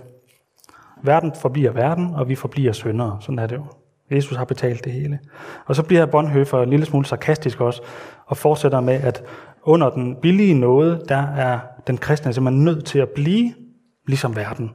Verden 1.03 1.33
forbliver 1.41 1.71
verden, 1.71 2.15
og 2.15 2.29
vi 2.29 2.35
forbliver 2.35 2.73
syndere. 2.73 3.17
Sådan 3.21 3.39
er 3.39 3.47
det 3.47 3.57
jo. 3.57 3.65
Jesus 4.11 4.37
har 4.37 4.45
betalt 4.45 4.85
det 4.85 4.93
hele. 4.93 5.19
Og 5.67 5.77
så 5.77 5.83
bliver 5.83 6.07
Bonhoeffer 6.07 6.63
en 6.63 6.71
lille 6.71 6.87
smule 6.87 7.07
sarkastisk 7.07 7.61
også, 7.61 7.83
og 8.27 8.37
fortsætter 8.37 8.81
med, 8.81 8.95
at 8.95 9.25
under 9.63 9.91
den 9.91 10.17
billige 10.23 10.55
nåde, 10.55 11.05
der 11.09 11.27
er 11.37 11.59
den 11.87 11.99
kristne 11.99 12.33
simpelthen 12.33 12.65
nødt 12.65 12.85
til 12.85 12.99
at 12.99 13.09
blive 13.09 13.55
ligesom 14.07 14.37
verden. 14.37 14.71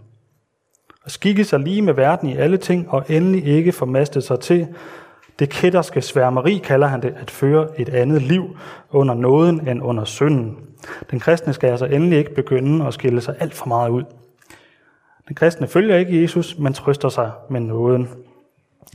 Og 1.05 1.11
skikke 1.11 1.43
sig 1.43 1.59
lige 1.59 1.81
med 1.81 1.93
verden 1.93 2.29
i 2.29 2.37
alle 2.37 2.57
ting, 2.57 2.89
og 2.89 3.05
endelig 3.09 3.45
ikke 3.45 3.71
formaste 3.71 4.21
sig 4.21 4.39
til 4.39 4.67
det 5.39 5.49
kætterske 5.49 6.01
sværmeri, 6.01 6.61
kalder 6.63 6.87
han 6.87 7.01
det, 7.01 7.13
at 7.17 7.31
føre 7.31 7.79
et 7.79 7.89
andet 7.89 8.21
liv 8.21 8.57
under 8.91 9.13
nåden 9.13 9.67
end 9.67 9.83
under 9.83 10.03
synden. 10.03 10.57
Den 11.11 11.19
kristne 11.19 11.53
skal 11.53 11.69
altså 11.69 11.85
endelig 11.85 12.17
ikke 12.17 12.35
begynde 12.35 12.87
at 12.87 12.93
skille 12.93 13.21
sig 13.21 13.35
alt 13.39 13.53
for 13.53 13.67
meget 13.67 13.89
ud. 13.89 14.03
Den 15.31 15.35
kristne 15.35 15.67
følger 15.67 15.97
ikke 15.97 16.21
Jesus, 16.21 16.57
men 16.57 16.73
trøster 16.73 17.09
sig 17.09 17.31
med 17.49 17.59
nåden. 17.59 18.09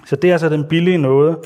Så 0.07 0.17
det 0.17 0.29
er 0.29 0.35
altså 0.35 0.49
den 0.49 0.69
billige 0.69 0.99
nåde. 0.99 1.43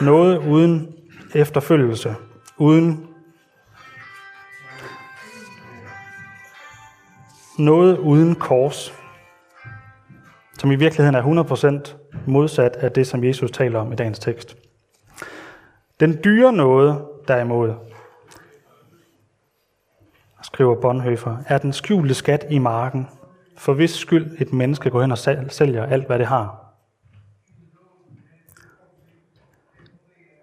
Noget 0.00 0.38
uden 0.38 0.94
efterfølgelse. 1.34 2.14
Uden 2.56 3.06
noget 7.58 7.98
uden 7.98 8.34
kors. 8.34 8.94
Som 10.58 10.70
i 10.70 10.76
virkeligheden 10.76 11.14
er 11.14 11.82
100% 11.82 11.96
modsat 12.26 12.76
af 12.76 12.92
det, 12.92 13.06
som 13.06 13.24
Jesus 13.24 13.50
taler 13.50 13.80
om 13.80 13.92
i 13.92 13.96
dagens 13.96 14.18
tekst. 14.18 14.56
Den 16.00 16.18
dyre 16.24 16.52
noget, 16.52 17.04
derimod, 17.28 17.74
skriver 20.42 20.80
Bonhoeffer, 20.80 21.36
er 21.46 21.58
den 21.58 21.72
skjulte 21.72 22.14
skat 22.14 22.46
i 22.50 22.58
marken, 22.58 23.06
for 23.58 23.74
hvis 23.74 23.90
skyld 23.90 24.36
et 24.38 24.52
menneske 24.52 24.90
går 24.90 25.00
hen 25.00 25.12
og 25.12 25.18
sælger 25.52 25.86
alt, 25.86 26.06
hvad 26.06 26.18
det 26.18 26.26
har. 26.26 26.64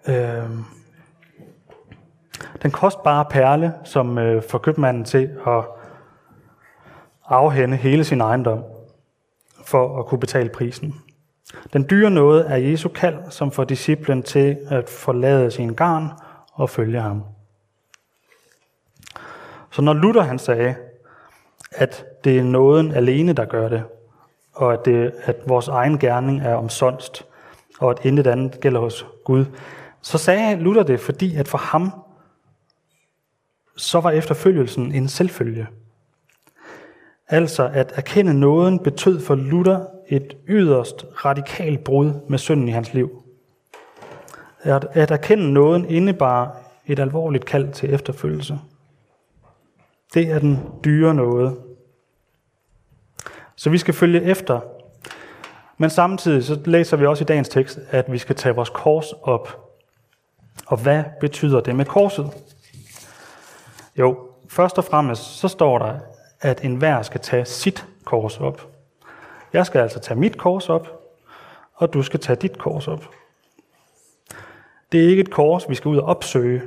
Øh, 0.08 0.49
den 2.63 2.71
kostbare 2.71 3.25
perle, 3.25 3.73
som 3.84 4.17
øh, 4.17 4.43
får 4.49 4.58
købmanden 4.58 5.04
til 5.04 5.30
at 5.47 5.65
afhænde 7.25 7.78
hele 7.78 8.04
sin 8.04 8.21
ejendom 8.21 8.63
for 9.65 9.99
at 9.99 10.06
kunne 10.06 10.19
betale 10.19 10.49
prisen. 10.49 10.95
Den 11.73 11.86
dyre 11.89 12.10
noget 12.10 12.51
er 12.51 12.56
Jesu 12.56 12.89
kald, 12.89 13.32
som 13.32 13.51
får 13.51 13.63
disciplen 13.63 14.23
til 14.23 14.58
at 14.67 14.89
forlade 14.89 15.51
sin 15.51 15.73
garn 15.73 16.12
og 16.54 16.69
følge 16.69 17.01
ham. 17.01 17.23
Så 19.71 19.82
når 19.82 19.93
Luther 19.93 20.21
han 20.21 20.39
sagde, 20.39 20.75
at 21.75 22.05
det 22.23 22.39
er 22.39 22.43
nåden 22.43 22.91
alene, 22.91 23.33
der 23.33 23.45
gør 23.45 23.69
det, 23.69 23.83
og 24.53 24.73
at, 24.73 24.85
det, 24.85 25.11
at 25.23 25.35
vores 25.47 25.67
egen 25.67 25.99
gerning 25.99 26.41
er 26.41 26.55
omsonst, 26.55 27.25
og 27.79 27.91
at 27.91 28.05
intet 28.05 28.27
andet 28.27 28.59
gælder 28.59 28.79
hos 28.79 29.05
Gud, 29.23 29.45
så 30.01 30.17
sagde 30.17 30.55
Luther 30.55 30.83
det, 30.83 30.99
fordi 30.99 31.35
at 31.35 31.47
for 31.47 31.57
ham, 31.57 31.91
så 33.77 33.99
var 33.99 34.11
efterfølgelsen 34.11 34.91
en 34.91 35.07
selvfølge. 35.07 35.67
Altså 37.27 37.69
at 37.73 37.93
erkende 37.95 38.33
nåden 38.33 38.79
betød 38.79 39.19
for 39.19 39.35
Luther 39.35 39.85
et 40.07 40.38
yderst 40.47 41.05
radikalt 41.25 41.83
brud 41.83 42.11
med 42.29 42.38
synden 42.38 42.67
i 42.67 42.71
hans 42.71 42.93
liv. 42.93 43.23
At, 44.61 44.88
at 44.91 45.11
erkende 45.11 45.53
nåden 45.53 45.85
indebar 45.85 46.57
et 46.88 46.99
alvorligt 46.99 47.45
kald 47.45 47.73
til 47.73 47.93
efterfølgelse. 47.93 48.59
Det 50.13 50.31
er 50.31 50.39
den 50.39 50.59
dyre 50.85 51.13
noget. 51.13 51.57
Så 53.55 53.69
vi 53.69 53.77
skal 53.77 53.93
følge 53.93 54.23
efter. 54.23 54.59
Men 55.77 55.89
samtidig 55.89 56.43
så 56.43 56.59
læser 56.65 56.97
vi 56.97 57.05
også 57.05 57.23
i 57.23 57.25
dagens 57.25 57.49
tekst, 57.49 57.79
at 57.89 58.11
vi 58.11 58.17
skal 58.17 58.35
tage 58.35 58.55
vores 58.55 58.69
kors 58.69 59.13
op. 59.23 59.61
Og 60.67 60.77
hvad 60.77 61.03
betyder 61.19 61.59
det 61.59 61.75
med 61.75 61.85
korset? 61.85 62.31
Jo, 63.95 64.17
først 64.49 64.77
og 64.77 64.83
fremmest 64.83 65.21
så 65.21 65.47
står 65.47 65.79
der, 65.79 65.99
at 66.41 66.63
enhver 66.63 67.01
skal 67.01 67.21
tage 67.21 67.45
sit 67.45 67.85
kors 68.03 68.39
op. 68.39 68.67
Jeg 69.53 69.65
skal 69.65 69.81
altså 69.81 69.99
tage 69.99 70.19
mit 70.19 70.37
kors 70.37 70.69
op, 70.69 71.01
og 71.75 71.93
du 71.93 72.03
skal 72.03 72.19
tage 72.19 72.35
dit 72.35 72.57
kors 72.57 72.87
op. 72.87 73.09
Det 74.91 75.05
er 75.05 75.09
ikke 75.09 75.21
et 75.21 75.31
kors, 75.31 75.69
vi 75.69 75.75
skal 75.75 75.89
ud 75.89 75.97
og 75.97 76.05
opsøge. 76.05 76.59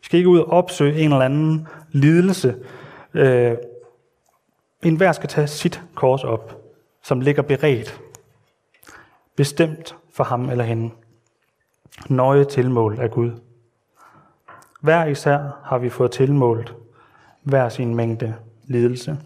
Vi 0.00 0.02
skal 0.02 0.18
ikke 0.18 0.28
ud 0.28 0.38
og 0.38 0.50
opsøge 0.50 0.98
en 0.98 1.12
eller 1.12 1.24
anden 1.24 1.68
lidelse. 1.92 2.56
Øh, 3.14 3.56
en 4.82 4.96
hver 4.96 5.12
skal 5.12 5.28
tage 5.28 5.46
sit 5.46 5.82
kors 5.94 6.24
op, 6.24 6.62
som 7.02 7.20
ligger 7.20 7.42
beredt. 7.42 8.00
bestemt 9.36 9.96
for 10.12 10.24
ham 10.24 10.50
eller 10.50 10.64
hende. 10.64 10.90
Nøje 12.08 12.44
tilmål 12.44 12.98
af 13.00 13.10
Gud. 13.10 13.30
Hver 14.80 15.04
især 15.04 15.60
har 15.64 15.78
vi 15.78 15.88
fået 15.88 16.10
tilmålt 16.10 16.74
hver 17.42 17.68
sin 17.68 17.94
mængde 17.94 18.34
lidelse. 18.64 19.18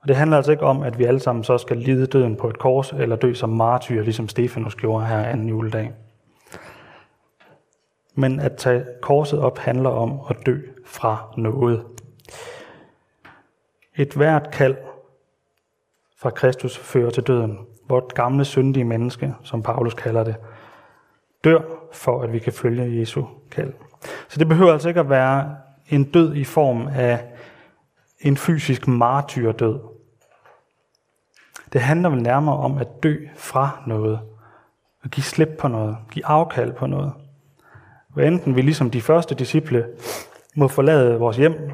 Og 0.00 0.08
det 0.08 0.16
handler 0.16 0.36
altså 0.36 0.52
ikke 0.52 0.64
om, 0.64 0.82
at 0.82 0.98
vi 0.98 1.04
alle 1.04 1.20
sammen 1.20 1.44
så 1.44 1.58
skal 1.58 1.76
lide 1.76 2.06
døden 2.06 2.36
på 2.36 2.48
et 2.48 2.58
kors, 2.58 2.92
eller 2.92 3.16
dø 3.16 3.34
som 3.34 3.50
martyr, 3.50 4.02
ligesom 4.02 4.28
Stefanus 4.28 4.74
gjorde 4.74 5.06
her 5.06 5.18
anden 5.18 5.48
juledag. 5.48 5.92
Men 8.14 8.40
at 8.40 8.56
tage 8.56 8.84
korset 9.02 9.40
op 9.40 9.58
handler 9.58 9.90
om 9.90 10.20
at 10.30 10.36
dø 10.46 10.58
fra 10.84 11.34
noget. 11.36 11.84
Et 13.98 14.12
hvert 14.14 14.50
kald 14.50 14.76
fra 16.18 16.30
Kristus 16.30 16.78
fører 16.78 17.10
til 17.10 17.22
døden. 17.22 17.58
Vort 17.88 18.14
gamle 18.14 18.44
syndige 18.44 18.84
menneske, 18.84 19.34
som 19.42 19.62
Paulus 19.62 19.94
kalder 19.94 20.24
det, 20.24 20.36
dør 21.44 21.60
for, 21.92 22.22
at 22.22 22.32
vi 22.32 22.38
kan 22.38 22.52
følge 22.52 23.00
Jesu 23.00 23.24
kald. 23.50 23.72
Så 24.28 24.38
det 24.38 24.48
behøver 24.48 24.72
altså 24.72 24.88
ikke 24.88 25.00
at 25.00 25.10
være 25.10 25.56
en 25.88 26.04
død 26.04 26.34
i 26.34 26.44
form 26.44 26.88
af 26.88 27.24
en 28.20 28.36
fysisk 28.36 28.88
martyrdød. 28.88 29.80
Det 31.72 31.80
handler 31.80 32.08
vel 32.08 32.22
nærmere 32.22 32.56
om 32.56 32.78
at 32.78 33.02
dø 33.02 33.16
fra 33.36 33.82
noget. 33.86 34.20
At 35.04 35.10
give 35.10 35.24
slip 35.24 35.48
på 35.58 35.68
noget. 35.68 35.96
Give 36.10 36.26
afkald 36.26 36.72
på 36.72 36.86
noget. 36.86 37.12
Hvad 38.08 38.26
enten 38.26 38.56
vi 38.56 38.62
ligesom 38.62 38.90
de 38.90 39.00
første 39.00 39.34
disciple 39.34 39.86
må 40.56 40.68
forlade 40.68 41.18
vores 41.18 41.36
hjem 41.36 41.70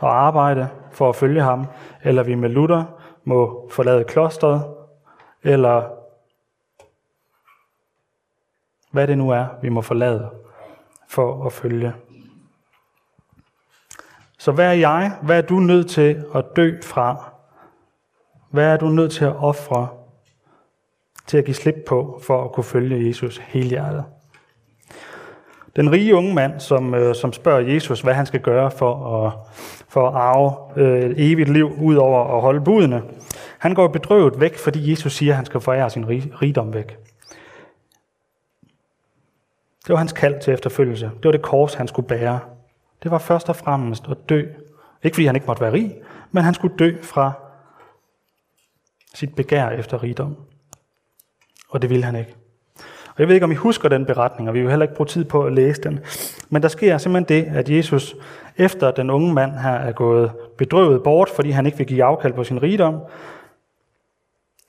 og 0.00 0.26
arbejde 0.26 0.68
for 0.96 1.08
at 1.08 1.16
følge 1.16 1.42
ham, 1.42 1.66
eller 2.02 2.22
vi 2.22 2.34
med 2.34 2.48
Luther 2.48 2.84
må 3.24 3.68
forlade 3.70 4.04
klosteret, 4.04 4.74
eller 5.42 5.90
hvad 8.90 9.06
det 9.06 9.18
nu 9.18 9.30
er, 9.30 9.46
vi 9.62 9.68
må 9.68 9.80
forlade 9.80 10.30
for 11.08 11.46
at 11.46 11.52
følge. 11.52 11.94
Så 14.38 14.52
hvad 14.52 14.66
er 14.66 14.72
jeg? 14.72 15.18
Hvad 15.22 15.38
er 15.38 15.46
du 15.46 15.54
nødt 15.54 15.90
til 15.90 16.24
at 16.34 16.44
dø 16.56 16.80
fra? 16.82 17.32
Hvad 18.50 18.72
er 18.72 18.76
du 18.76 18.88
nødt 18.88 19.12
til 19.12 19.24
at 19.24 19.36
ofre 19.36 19.88
til 21.26 21.38
at 21.38 21.44
give 21.44 21.54
slip 21.54 21.76
på 21.86 22.20
for 22.22 22.44
at 22.44 22.52
kunne 22.52 22.64
følge 22.64 23.08
Jesus 23.08 23.38
helhjertet? 23.38 24.04
Den 25.76 25.92
rige 25.92 26.14
unge 26.14 26.34
mand, 26.34 26.60
som, 26.60 26.94
øh, 26.94 27.14
som 27.14 27.32
spørger 27.32 27.60
Jesus, 27.60 28.00
hvad 28.00 28.14
han 28.14 28.26
skal 28.26 28.40
gøre 28.40 28.70
for 28.70 29.24
at, 29.26 29.32
for 29.88 30.08
at 30.08 30.14
arve 30.14 30.54
øh, 30.76 31.14
evigt 31.16 31.48
liv 31.48 31.72
ud 31.80 31.94
over 31.94 32.36
at 32.36 32.40
holde 32.40 32.60
budene, 32.60 33.02
han 33.58 33.74
går 33.74 33.88
bedrøvet 33.88 34.40
væk, 34.40 34.58
fordi 34.58 34.90
Jesus 34.90 35.12
siger, 35.12 35.32
at 35.32 35.36
han 35.36 35.46
skal 35.46 35.60
forære 35.60 35.90
sin 35.90 36.08
rigdom 36.08 36.74
væk. 36.74 36.98
Det 39.86 39.92
var 39.92 39.96
hans 39.96 40.12
kald 40.12 40.40
til 40.40 40.52
efterfølgelse. 40.52 41.06
Det 41.06 41.24
var 41.24 41.32
det 41.32 41.42
kors, 41.42 41.74
han 41.74 41.88
skulle 41.88 42.08
bære. 42.08 42.40
Det 43.02 43.10
var 43.10 43.18
først 43.18 43.48
og 43.48 43.56
fremmest 43.56 44.04
at 44.10 44.16
dø. 44.28 44.42
Ikke 45.02 45.14
fordi 45.14 45.26
han 45.26 45.34
ikke 45.36 45.46
måtte 45.46 45.62
være 45.62 45.72
rig, 45.72 45.94
men 46.32 46.44
han 46.44 46.54
skulle 46.54 46.76
dø 46.76 47.02
fra 47.02 47.32
sit 49.14 49.34
begær 49.34 49.68
efter 49.68 50.02
rigdom. 50.02 50.36
Og 51.68 51.82
det 51.82 51.90
ville 51.90 52.04
han 52.04 52.16
ikke. 52.16 52.34
Og 53.16 53.20
jeg 53.20 53.28
ved 53.28 53.34
ikke, 53.34 53.44
om 53.44 53.52
I 53.52 53.54
husker 53.54 53.88
den 53.88 54.06
beretning, 54.06 54.48
og 54.48 54.54
vi 54.54 54.60
vil 54.60 54.70
heller 54.70 54.84
ikke 54.84 54.94
bruge 54.94 55.06
tid 55.06 55.24
på 55.24 55.44
at 55.44 55.52
læse 55.52 55.82
den. 55.82 56.00
Men 56.50 56.62
der 56.62 56.68
sker 56.68 56.98
simpelthen 56.98 57.44
det, 57.44 57.50
at 57.56 57.70
Jesus, 57.70 58.16
efter 58.56 58.90
den 58.90 59.10
unge 59.10 59.34
mand 59.34 59.52
her 59.52 59.72
er 59.72 59.92
gået 59.92 60.32
bedrøvet 60.58 61.02
bort, 61.02 61.28
fordi 61.28 61.50
han 61.50 61.66
ikke 61.66 61.78
vil 61.78 61.86
give 61.86 62.04
afkald 62.04 62.32
på 62.32 62.44
sin 62.44 62.62
rigdom, 62.62 63.00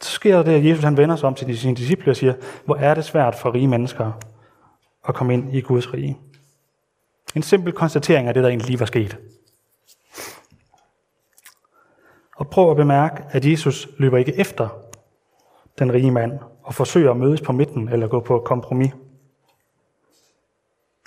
så 0.01 0.11
sker 0.11 0.43
det, 0.43 0.51
at 0.51 0.65
Jesus 0.65 0.83
han 0.83 0.97
vender 0.97 1.15
sig 1.15 1.27
om 1.27 1.35
til 1.35 1.57
sine 1.57 1.75
disciple 1.75 2.11
og 2.11 2.15
siger, 2.15 2.33
hvor 2.65 2.75
er 2.75 2.93
det 2.93 3.05
svært 3.05 3.35
for 3.35 3.53
rige 3.53 3.67
mennesker 3.67 4.11
at 5.07 5.15
komme 5.15 5.33
ind 5.33 5.55
i 5.55 5.61
Guds 5.61 5.93
rige. 5.93 6.17
En 7.35 7.43
simpel 7.43 7.73
konstatering 7.73 8.27
af 8.27 8.33
det, 8.33 8.43
der 8.43 8.49
egentlig 8.49 8.67
lige 8.67 8.79
var 8.79 8.85
sket. 8.85 9.17
Og 12.37 12.49
prøv 12.49 12.71
at 12.71 12.77
bemærke, 12.77 13.23
at 13.29 13.45
Jesus 13.45 13.89
løber 13.97 14.17
ikke 14.17 14.39
efter 14.39 14.67
den 15.79 15.93
rige 15.93 16.11
mand 16.11 16.39
og 16.67 16.73
forsøge 16.73 17.09
at 17.09 17.17
mødes 17.17 17.41
på 17.41 17.51
midten 17.51 17.89
eller 17.89 18.07
gå 18.07 18.19
på 18.19 18.39
kompromis. 18.45 18.91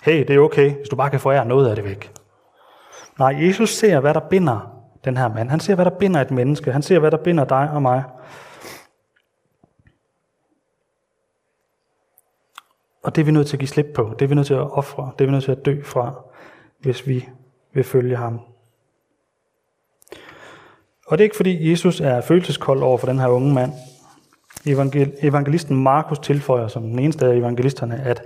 Hey, 0.02 0.18
det 0.18 0.30
er 0.30 0.38
okay, 0.38 0.74
hvis 0.74 0.88
du 0.88 0.96
bare 0.96 1.10
kan 1.10 1.20
forære 1.20 1.46
noget 1.46 1.68
af 1.68 1.76
det 1.76 1.84
væk. 1.84 2.12
Nej, 3.18 3.46
Jesus 3.46 3.70
ser, 3.70 4.00
hvad 4.00 4.14
der 4.14 4.20
binder 4.20 4.84
den 5.04 5.16
her 5.16 5.28
mand. 5.28 5.50
Han 5.50 5.60
ser, 5.60 5.74
hvad 5.74 5.84
der 5.84 5.98
binder 5.98 6.20
et 6.20 6.30
menneske. 6.30 6.72
Han 6.72 6.82
ser, 6.82 6.98
hvad 6.98 7.10
der 7.10 7.16
binder 7.16 7.44
dig 7.44 7.70
og 7.70 7.82
mig. 7.82 8.04
Og 13.02 13.16
det 13.16 13.20
er 13.20 13.24
vi 13.24 13.30
nødt 13.30 13.46
til 13.46 13.56
at 13.56 13.60
give 13.60 13.68
slip 13.68 13.86
på. 13.94 14.14
Det 14.18 14.24
er 14.24 14.28
vi 14.28 14.34
nødt 14.34 14.46
til 14.46 14.54
at 14.54 14.70
ofre. 14.72 15.10
Det 15.18 15.24
er 15.24 15.26
vi 15.26 15.32
nødt 15.32 15.44
til 15.44 15.52
at 15.52 15.64
dø 15.64 15.82
fra, 15.82 16.14
hvis 16.78 17.06
vi 17.06 17.28
vil 17.72 17.84
følge 17.84 18.16
ham. 18.16 18.40
Og 21.06 21.18
det 21.18 21.20
er 21.20 21.26
ikke 21.26 21.36
fordi 21.36 21.70
Jesus 21.70 22.00
er 22.00 22.20
følelseskold 22.20 22.82
over 22.82 22.98
for 22.98 23.06
den 23.06 23.18
her 23.18 23.28
unge 23.28 23.54
mand. 23.54 23.72
Evangelisten 24.66 25.76
Markus 25.76 26.18
tilføjer 26.18 26.68
som 26.68 26.82
den 26.82 26.98
eneste 26.98 27.26
af 27.26 27.36
evangelisterne, 27.36 28.00
at 28.02 28.22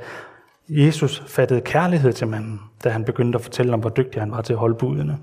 Jesus 0.68 1.22
fattede 1.26 1.60
kærlighed 1.60 2.12
til 2.12 2.28
manden, 2.28 2.60
da 2.84 2.88
han 2.88 3.04
begyndte 3.04 3.36
at 3.36 3.42
fortælle 3.42 3.74
om, 3.74 3.80
hvor 3.80 3.90
dygtig 3.90 4.22
han 4.22 4.30
var 4.30 4.42
til 4.42 4.52
at 4.52 4.58
holde 4.58 4.74
budene. 4.74 5.18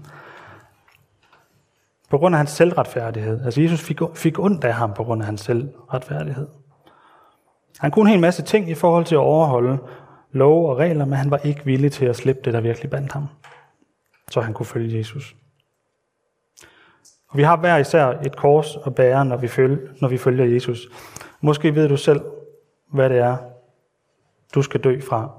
På 2.09 2.17
grund 2.17 2.35
af 2.35 2.39
hans 2.39 2.49
selvretfærdighed. 2.49 3.45
Altså 3.45 3.61
Jesus 3.61 3.81
fik, 3.81 3.99
fik 4.15 4.39
ondt 4.39 4.63
af 4.63 4.73
ham 4.73 4.93
på 4.93 5.03
grund 5.03 5.21
af 5.21 5.25
hans 5.25 5.41
selvretfærdighed. 5.41 6.47
Han 7.79 7.91
kunne 7.91 8.09
en 8.09 8.11
hel 8.11 8.19
masse 8.21 8.41
ting 8.43 8.69
i 8.69 8.73
forhold 8.73 9.05
til 9.05 9.15
at 9.15 9.19
overholde 9.19 9.77
lov 10.31 10.69
og 10.69 10.77
regler, 10.77 11.05
men 11.05 11.13
han 11.13 11.31
var 11.31 11.37
ikke 11.37 11.65
villig 11.65 11.91
til 11.91 12.05
at 12.05 12.15
slippe 12.15 12.41
det, 12.45 12.53
der 12.53 12.61
virkelig 12.61 12.89
bandt 12.89 13.11
ham. 13.11 13.27
Så 14.31 14.41
han 14.41 14.53
kunne 14.53 14.65
følge 14.65 14.97
Jesus. 14.97 15.35
Og 17.31 17.37
vi 17.37 17.43
har 17.43 17.57
hver 17.57 17.77
især 17.77 18.05
et 18.07 18.35
kors 18.35 18.77
at 18.85 18.95
bære, 18.95 19.25
når 19.25 19.37
vi, 19.37 19.47
følger, 19.47 19.77
når 20.01 20.07
vi 20.07 20.17
følger 20.17 20.45
Jesus. 20.45 20.87
Måske 21.41 21.75
ved 21.75 21.89
du 21.89 21.97
selv, 21.97 22.21
hvad 22.87 23.09
det 23.09 23.17
er, 23.17 23.37
du 24.55 24.61
skal 24.61 24.83
dø 24.83 25.01
fra, 25.01 25.31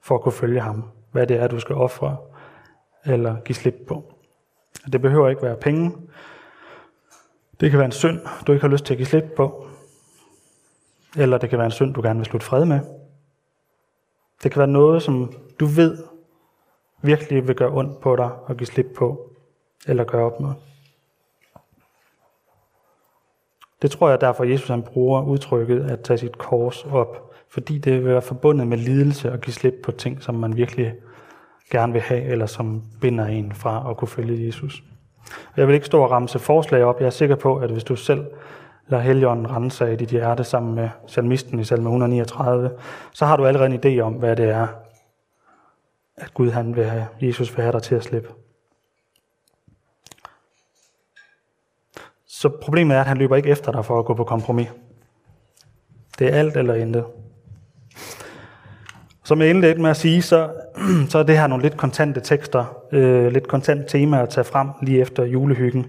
for 0.00 0.14
at 0.14 0.20
kunne 0.20 0.32
følge 0.32 0.60
ham. 0.60 0.84
Hvad 1.12 1.26
det 1.26 1.36
er, 1.36 1.48
du 1.48 1.60
skal 1.60 1.76
ofre 1.76 2.16
eller 3.04 3.40
give 3.40 3.56
slip 3.56 3.74
på. 3.88 4.12
Det 4.92 5.02
behøver 5.02 5.28
ikke 5.28 5.42
være 5.42 5.56
penge. 5.56 5.96
Det 7.60 7.70
kan 7.70 7.78
være 7.78 7.86
en 7.86 7.92
synd, 7.92 8.20
du 8.46 8.52
ikke 8.52 8.62
har 8.62 8.72
lyst 8.72 8.84
til 8.84 8.94
at 8.94 8.98
give 8.98 9.06
slip 9.06 9.24
på. 9.36 9.66
Eller 11.16 11.38
det 11.38 11.50
kan 11.50 11.58
være 11.58 11.66
en 11.66 11.72
synd, 11.72 11.94
du 11.94 12.02
gerne 12.02 12.18
vil 12.18 12.26
slutte 12.26 12.46
fred 12.46 12.64
med. 12.64 12.80
Det 14.42 14.52
kan 14.52 14.58
være 14.58 14.68
noget, 14.68 15.02
som 15.02 15.32
du 15.60 15.66
ved 15.66 16.04
virkelig 17.02 17.48
vil 17.48 17.56
gøre 17.56 17.70
ondt 17.70 18.00
på 18.00 18.16
dig 18.16 18.32
og 18.32 18.56
give 18.56 18.66
slip 18.66 18.86
på, 18.96 19.30
eller 19.86 20.04
gøre 20.04 20.24
op 20.24 20.40
med. 20.40 20.52
Det 23.82 23.90
tror 23.90 24.10
jeg 24.10 24.20
derfor, 24.20 24.44
Jesus 24.44 24.68
han 24.68 24.82
bruger 24.82 25.22
udtrykket 25.22 25.90
at 25.90 26.00
tage 26.00 26.18
sit 26.18 26.38
kors 26.38 26.84
op, 26.84 27.32
fordi 27.48 27.78
det 27.78 27.92
vil 27.92 28.04
være 28.04 28.22
forbundet 28.22 28.66
med 28.66 28.78
lidelse 28.78 29.32
og 29.32 29.40
give 29.40 29.54
slip 29.54 29.74
på 29.84 29.92
ting, 29.92 30.22
som 30.22 30.34
man 30.34 30.56
virkelig 30.56 30.94
gerne 31.70 31.92
vil 31.92 32.02
have, 32.02 32.22
eller 32.22 32.46
som 32.46 32.82
binder 33.00 33.24
en 33.26 33.52
fra 33.52 33.90
at 33.90 33.96
kunne 33.96 34.08
følge 34.08 34.46
Jesus. 34.46 34.82
Jeg 35.56 35.66
vil 35.66 35.74
ikke 35.74 35.86
stå 35.86 36.02
og 36.02 36.10
ramse 36.10 36.38
forslag 36.38 36.84
op. 36.84 37.00
Jeg 37.00 37.06
er 37.06 37.10
sikker 37.10 37.36
på, 37.36 37.56
at 37.56 37.70
hvis 37.70 37.84
du 37.84 37.96
selv 37.96 38.26
lader 38.88 39.02
Helligånden 39.02 39.50
rense 39.50 39.92
i 39.92 39.96
dit 39.96 40.08
hjerte 40.08 40.44
sammen 40.44 40.74
med 40.74 40.88
salmisten 41.06 41.58
i 41.58 41.64
salme 41.64 41.88
139, 41.88 42.70
så 43.12 43.26
har 43.26 43.36
du 43.36 43.46
allerede 43.46 43.74
en 43.74 43.80
idé 43.84 44.00
om, 44.00 44.12
hvad 44.12 44.36
det 44.36 44.48
er, 44.48 44.66
at 46.16 46.34
Gud 46.34 46.50
han 46.50 46.76
vil 46.76 46.84
have, 46.84 47.06
Jesus 47.20 47.56
vil 47.56 47.62
have 47.62 47.72
dig 47.72 47.82
til 47.82 47.94
at 47.94 48.04
slippe. 48.04 48.28
Så 52.40 52.48
problemet 52.48 52.96
er, 52.96 53.00
at 53.00 53.06
han 53.06 53.16
løber 53.16 53.36
ikke 53.36 53.48
efter 53.48 53.72
dig 53.72 53.84
for 53.84 53.98
at 53.98 54.04
gå 54.04 54.14
på 54.14 54.24
kompromis. 54.24 54.68
Det 56.18 56.26
er 56.26 56.38
alt 56.38 56.56
eller 56.56 56.74
intet. 56.74 57.04
Som 59.24 59.40
jeg 59.40 59.50
indledte 59.50 59.80
med 59.80 59.90
at 59.90 59.96
sige, 59.96 60.22
så, 60.22 60.52
så 61.10 61.18
er 61.18 61.22
det 61.22 61.38
her 61.38 61.46
nogle 61.46 61.62
lidt 61.62 61.76
kontante 61.76 62.20
tekster, 62.20 62.64
øh, 62.92 63.32
lidt 63.32 63.48
kontant 63.48 63.88
tema 63.88 64.22
at 64.22 64.28
tage 64.28 64.44
frem 64.44 64.68
lige 64.82 65.00
efter 65.00 65.24
julehyggen. 65.24 65.86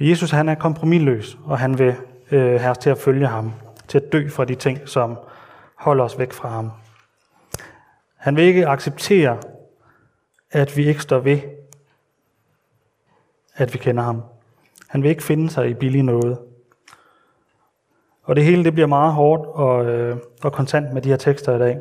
Jesus 0.00 0.30
han 0.30 0.48
er 0.48 0.54
kompromilløs, 0.54 1.38
og 1.44 1.58
han 1.58 1.78
vil 1.78 1.94
øh, 2.30 2.60
have 2.60 2.70
os 2.70 2.78
til 2.78 2.90
at 2.90 2.98
følge 2.98 3.26
ham, 3.26 3.52
til 3.88 3.98
at 3.98 4.12
dø 4.12 4.28
fra 4.28 4.44
de 4.44 4.54
ting, 4.54 4.88
som 4.88 5.18
holder 5.74 6.04
os 6.04 6.18
væk 6.18 6.32
fra 6.32 6.48
ham. 6.48 6.70
Han 8.16 8.36
vil 8.36 8.44
ikke 8.44 8.68
acceptere, 8.68 9.38
at 10.50 10.76
vi 10.76 10.86
ikke 10.86 11.02
står 11.02 11.18
ved, 11.18 11.40
at 13.56 13.74
vi 13.74 13.78
kender 13.78 14.02
ham. 14.02 14.22
Han 14.88 15.02
vil 15.02 15.10
ikke 15.10 15.22
finde 15.22 15.50
sig 15.50 15.70
i 15.70 15.74
billig 15.74 16.02
noget. 16.02 16.38
Og 18.22 18.36
det 18.36 18.44
hele 18.44 18.64
det 18.64 18.72
bliver 18.72 18.86
meget 18.86 19.12
hårdt 19.12 19.46
og, 19.46 19.86
øh, 19.86 20.16
og 20.42 20.52
kontant 20.52 20.92
med 20.92 21.02
de 21.02 21.08
her 21.08 21.16
tekster 21.16 21.56
i 21.56 21.58
dag. 21.58 21.80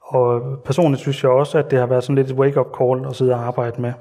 Og 0.00 0.58
personligt 0.64 1.00
synes 1.00 1.22
jeg 1.22 1.30
også, 1.30 1.58
at 1.58 1.70
det 1.70 1.78
har 1.78 1.86
været 1.86 2.04
sådan 2.04 2.14
lidt 2.14 2.30
et 2.30 2.36
wake-up 2.36 2.76
call 2.78 3.06
at 3.06 3.16
sidde 3.16 3.34
og 3.34 3.40
arbejde 3.40 3.82
med. 3.82 3.92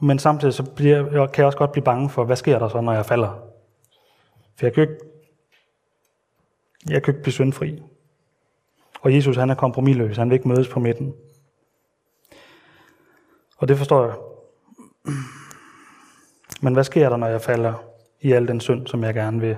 Men 0.00 0.18
samtidig 0.18 0.54
så 0.54 0.70
bliver, 0.70 0.96
jeg 0.96 1.32
kan 1.32 1.42
jeg 1.42 1.46
også 1.46 1.58
godt 1.58 1.72
blive 1.72 1.84
bange 1.84 2.10
for, 2.10 2.24
hvad 2.24 2.36
sker 2.36 2.58
der 2.58 2.68
så, 2.68 2.80
når 2.80 2.92
jeg 2.92 3.06
falder? 3.06 3.38
For 4.56 4.66
jeg 4.66 4.72
kan 4.72 4.82
ikke, 4.82 4.96
jeg 6.88 7.02
kan 7.02 7.14
ikke 7.14 7.22
blive 7.22 7.32
syndfri. 7.32 7.82
Og 9.00 9.14
Jesus 9.14 9.36
han 9.36 9.50
er 9.50 9.54
kompromilløs, 9.54 10.16
han 10.16 10.30
vil 10.30 10.34
ikke 10.34 10.48
mødes 10.48 10.68
på 10.68 10.80
midten. 10.80 11.14
Og 13.58 13.68
det 13.68 13.78
forstår 13.78 14.04
jeg. 14.04 14.14
Men 16.60 16.74
hvad 16.74 16.84
sker 16.84 17.08
der, 17.08 17.16
når 17.16 17.26
jeg 17.26 17.40
falder 17.40 17.74
i 18.20 18.32
al 18.32 18.48
den 18.48 18.60
synd, 18.60 18.86
som 18.86 19.04
jeg 19.04 19.14
gerne 19.14 19.40
vil 19.40 19.56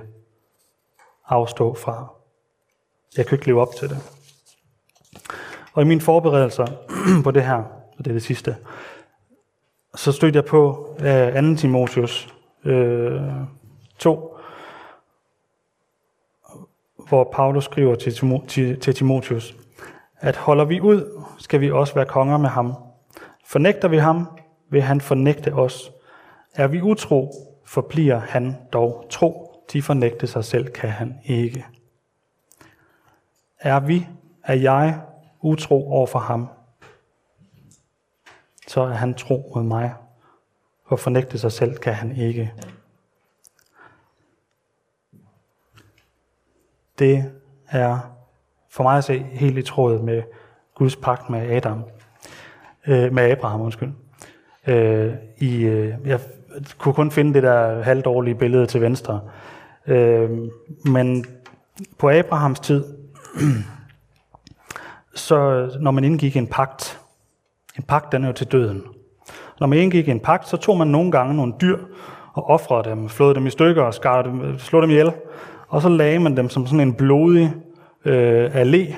afstå 1.27 1.73
fra? 1.73 2.07
Jeg 3.17 3.25
kan 3.25 3.35
ikke 3.35 3.47
leve 3.47 3.61
op 3.61 3.75
til 3.79 3.89
det. 3.89 3.97
Og 5.73 5.81
i 5.81 5.85
mine 5.85 6.01
forberedelser 6.01 6.65
på 7.23 7.31
det 7.31 7.43
her, 7.43 7.63
og 7.97 8.05
det 8.05 8.07
er 8.07 8.13
det 8.13 8.23
sidste, 8.23 8.57
så 9.95 10.11
stødte 10.11 10.37
jeg 10.37 10.45
på 10.45 10.89
2. 10.99 11.55
Timotius 11.55 12.33
øh, 12.65 13.21
2, 13.99 14.13
øh, 14.13 14.41
hvor 17.07 17.29
Paulus 17.33 17.65
skriver 17.65 17.95
til, 17.95 18.13
til, 18.47 18.79
til 18.79 18.95
Timotius, 18.95 19.55
at 20.19 20.35
holder 20.35 20.65
vi 20.65 20.81
ud, 20.81 21.23
skal 21.37 21.61
vi 21.61 21.71
også 21.71 21.95
være 21.95 22.05
konger 22.05 22.37
med 22.37 22.49
ham. 22.49 22.73
Fornægter 23.45 23.87
vi 23.87 23.97
ham, 23.97 24.27
vil 24.69 24.81
han 24.81 25.01
fornægte 25.01 25.53
os. 25.53 25.91
Er 26.55 26.67
vi 26.67 26.81
utro, 26.81 27.33
forbliver 27.65 28.19
han 28.19 28.55
dog 28.73 29.05
tro. 29.09 29.63
De 29.73 29.81
fornægte 29.81 30.27
sig 30.27 30.45
selv 30.45 30.71
kan 30.71 30.89
han 30.89 31.19
ikke. 31.23 31.65
Er 33.59 33.79
vi, 33.79 34.07
er 34.43 34.53
jeg 34.55 35.01
utro 35.41 35.91
over 35.91 36.07
for 36.07 36.19
ham, 36.19 36.49
så 38.67 38.81
er 38.81 38.93
han 38.93 39.13
tro 39.13 39.51
mod 39.55 39.63
mig. 39.63 39.93
For 40.87 40.95
fornægte 40.95 41.39
sig 41.39 41.51
selv 41.51 41.77
kan 41.77 41.93
han 41.93 42.15
ikke. 42.15 42.53
Det 46.99 47.33
er 47.67 47.99
for 48.69 48.83
mig 48.83 48.97
at 48.97 49.03
se 49.03 49.19
helt 49.19 49.57
i 49.57 49.61
tråd 49.61 49.99
med 49.99 50.23
Guds 50.75 50.95
pagt 50.95 51.29
med 51.29 51.49
Adam, 51.49 51.83
øh, 52.87 53.13
med 53.13 53.31
Abraham, 53.31 53.61
undskyld. 53.61 53.91
Øh, 54.67 55.13
i, 55.37 55.63
øh, 55.63 55.93
jeg 56.05 56.19
kunne 56.77 56.93
kun 56.93 57.11
finde 57.11 57.33
det 57.33 57.43
der 57.43 57.81
halvdårlige 57.81 58.35
billede 58.35 58.65
til 58.65 58.81
venstre. 58.81 59.21
Øh, 59.87 60.29
men 60.85 61.25
på 61.99 62.09
Abrahams 62.09 62.59
tid, 62.59 62.83
så 65.15 65.69
når 65.79 65.91
man 65.91 66.03
indgik 66.03 66.37
en 66.37 66.47
pagt, 66.47 66.99
en 67.77 67.83
pagt 67.83 68.11
den 68.11 68.23
er 68.23 68.27
jo 68.27 68.33
til 68.33 68.47
døden. 68.47 68.83
Når 69.59 69.67
man 69.67 69.79
indgik 69.79 70.09
en 70.09 70.19
pagt, 70.19 70.47
så 70.47 70.57
tog 70.57 70.77
man 70.77 70.87
nogle 70.87 71.11
gange 71.11 71.33
nogle 71.35 71.53
dyr 71.61 71.77
og 72.33 72.49
offrede 72.49 72.89
dem, 72.89 73.09
flåede 73.09 73.35
dem 73.35 73.47
i 73.47 73.49
stykker 73.49 73.83
og 73.83 73.93
skar 73.93 74.21
dem, 74.21 74.59
slog 74.59 74.81
dem 74.81 74.91
ihjel. 74.91 75.11
Og 75.67 75.81
så 75.81 75.89
lagde 75.89 76.19
man 76.19 76.37
dem 76.37 76.49
som 76.49 76.67
sådan 76.67 76.79
en 76.79 76.93
blodig 76.93 77.53
øh, 78.05 78.55
allé, 78.55 78.93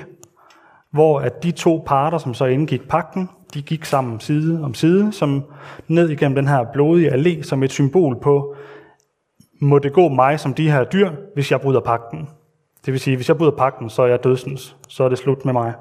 hvor 0.92 1.20
at 1.20 1.42
de 1.42 1.50
to 1.50 1.82
parter, 1.86 2.18
som 2.18 2.34
så 2.34 2.44
indgik 2.44 2.88
pakten, 2.88 3.28
de 3.54 3.62
gik 3.62 3.84
sammen 3.84 4.20
side 4.20 4.64
om 4.64 4.74
side, 4.74 5.12
som 5.12 5.44
ned 5.88 6.08
igennem 6.08 6.34
den 6.34 6.48
her 6.48 6.64
blodige 6.72 7.12
allé, 7.12 7.42
som 7.42 7.62
et 7.62 7.72
symbol 7.72 8.20
på, 8.20 8.56
må 9.60 9.78
det 9.78 9.92
gå 9.92 10.08
mig 10.08 10.40
som 10.40 10.54
de 10.54 10.70
her 10.70 10.84
dyr, 10.84 11.10
hvis 11.34 11.50
jeg 11.50 11.60
bryder 11.60 11.80
pakten. 11.80 12.28
Det 12.86 12.92
vil 12.92 13.00
sige, 13.00 13.16
hvis 13.16 13.28
jeg 13.28 13.36
bryder 13.36 13.56
pakten, 13.56 13.90
så 13.90 14.02
er 14.02 14.06
jeg 14.06 14.24
dødsens, 14.24 14.76
så 14.88 15.04
er 15.04 15.08
det 15.08 15.18
slut 15.18 15.44
med 15.44 15.52
mig. 15.52 15.74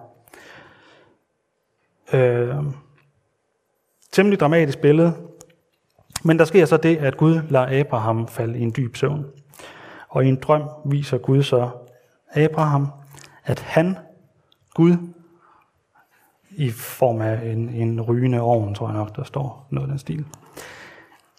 Øh, 2.14 2.56
temmelig 4.12 4.40
dramatisk 4.40 4.80
billede, 4.80 5.14
men 6.24 6.40
der 6.40 6.46
sker 6.46 6.66
så 6.66 6.78
det, 6.78 6.98
at 6.98 7.18
Gud 7.18 7.42
lader 7.50 7.80
Abraham 7.80 8.28
falde 8.28 8.60
i 8.60 8.62
en 8.62 8.74
dyb 8.78 8.96
søvn. 8.96 9.26
Og 10.10 10.26
i 10.26 10.28
en 10.28 10.36
drøm 10.36 10.70
viser 10.86 11.18
Gud 11.18 11.44
så 11.44 11.70
Abraham, 12.36 12.88
at 13.46 13.60
han, 13.60 13.98
Gud, 14.74 14.98
i 16.58 16.70
form 16.70 17.22
af 17.22 17.52
en, 17.52 17.70
en 17.70 18.02
rygende 18.02 18.42
ovn, 18.42 18.76
tror 18.76 18.88
jeg 18.88 18.98
nok, 18.98 19.16
der 19.16 19.24
står 19.24 19.68
noget 19.70 19.88
af 19.88 19.90
den 19.90 20.00
stil, 20.00 20.26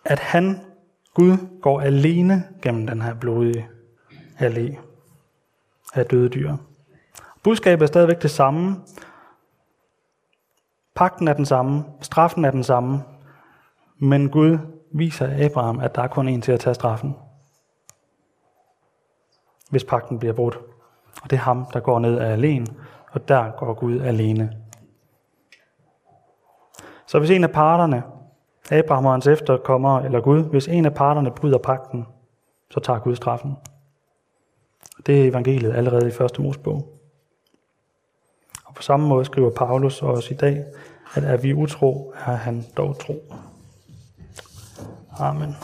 at 0.05 0.19
han, 0.19 0.61
Gud, 1.15 1.61
går 1.63 1.81
alene 1.81 2.45
gennem 2.63 2.87
den 2.87 3.03
her 3.03 3.15
blodige 3.15 3.69
allé 4.41 4.77
af 5.95 6.07
døde 6.07 6.29
dyr. 6.29 6.57
Budskabet 7.43 7.83
er 7.83 7.87
stadigvæk 7.87 8.23
det 8.23 8.31
samme. 8.31 8.77
Pakten 10.95 11.29
er 11.29 11.33
den 11.33 11.47
samme, 11.47 11.85
straffen 12.01 12.45
er 12.45 12.51
den 12.51 12.65
samme, 12.65 13.03
men 13.99 14.29
Gud 14.31 14.59
viser 14.93 15.47
Abraham, 15.47 15.81
at 15.81 15.95
der 15.95 16.03
er 16.03 16.09
kun 16.09 16.29
en 16.29 16.43
til 16.43 16.53
at 16.53 16.61
tage 16.61 16.75
straffen 16.75 17.15
hvis 19.71 19.85
pakten 19.85 20.19
bliver 20.19 20.35
brudt. 20.35 20.59
Og 21.23 21.31
det 21.31 21.37
er 21.37 21.41
ham, 21.41 21.67
der 21.73 21.81
går 21.81 21.99
ned 21.99 22.19
af 22.19 22.33
alene, 22.33 22.67
og 23.11 23.29
der 23.29 23.51
går 23.51 23.75
Gud 23.75 24.01
alene. 24.01 24.53
Så 27.09 27.19
hvis 27.19 27.31
en 27.31 27.45
af 27.45 27.51
parterne, 27.51 28.03
Abraham 28.71 29.07
og 29.07 29.13
hans 29.13 29.27
efterkommere 29.27 30.05
eller 30.05 30.21
Gud, 30.21 30.43
hvis 30.43 30.69
en 30.69 30.87
af 30.87 30.95
parterne 30.95 31.31
bryder 31.31 31.59
pakten, 31.59 32.07
så 32.71 32.81
tager 32.81 32.99
Gud 32.99 33.17
straffen. 33.17 33.57
Det 35.07 35.21
er 35.21 35.29
evangeliet 35.29 35.73
allerede 35.73 36.09
i 36.09 36.11
første 36.11 36.43
Mosebog. 36.43 36.99
Og 38.65 38.75
på 38.75 38.83
samme 38.83 39.09
måde 39.09 39.25
skriver 39.25 39.51
Paulus 39.51 40.03
også 40.03 40.35
i 40.35 40.37
dag, 40.37 40.65
at 41.15 41.25
er 41.25 41.37
vi 41.37 41.55
utro, 41.55 42.13
er 42.27 42.37
han 42.37 42.65
dog 42.77 42.99
tro. 42.99 43.35
Amen. 45.19 45.57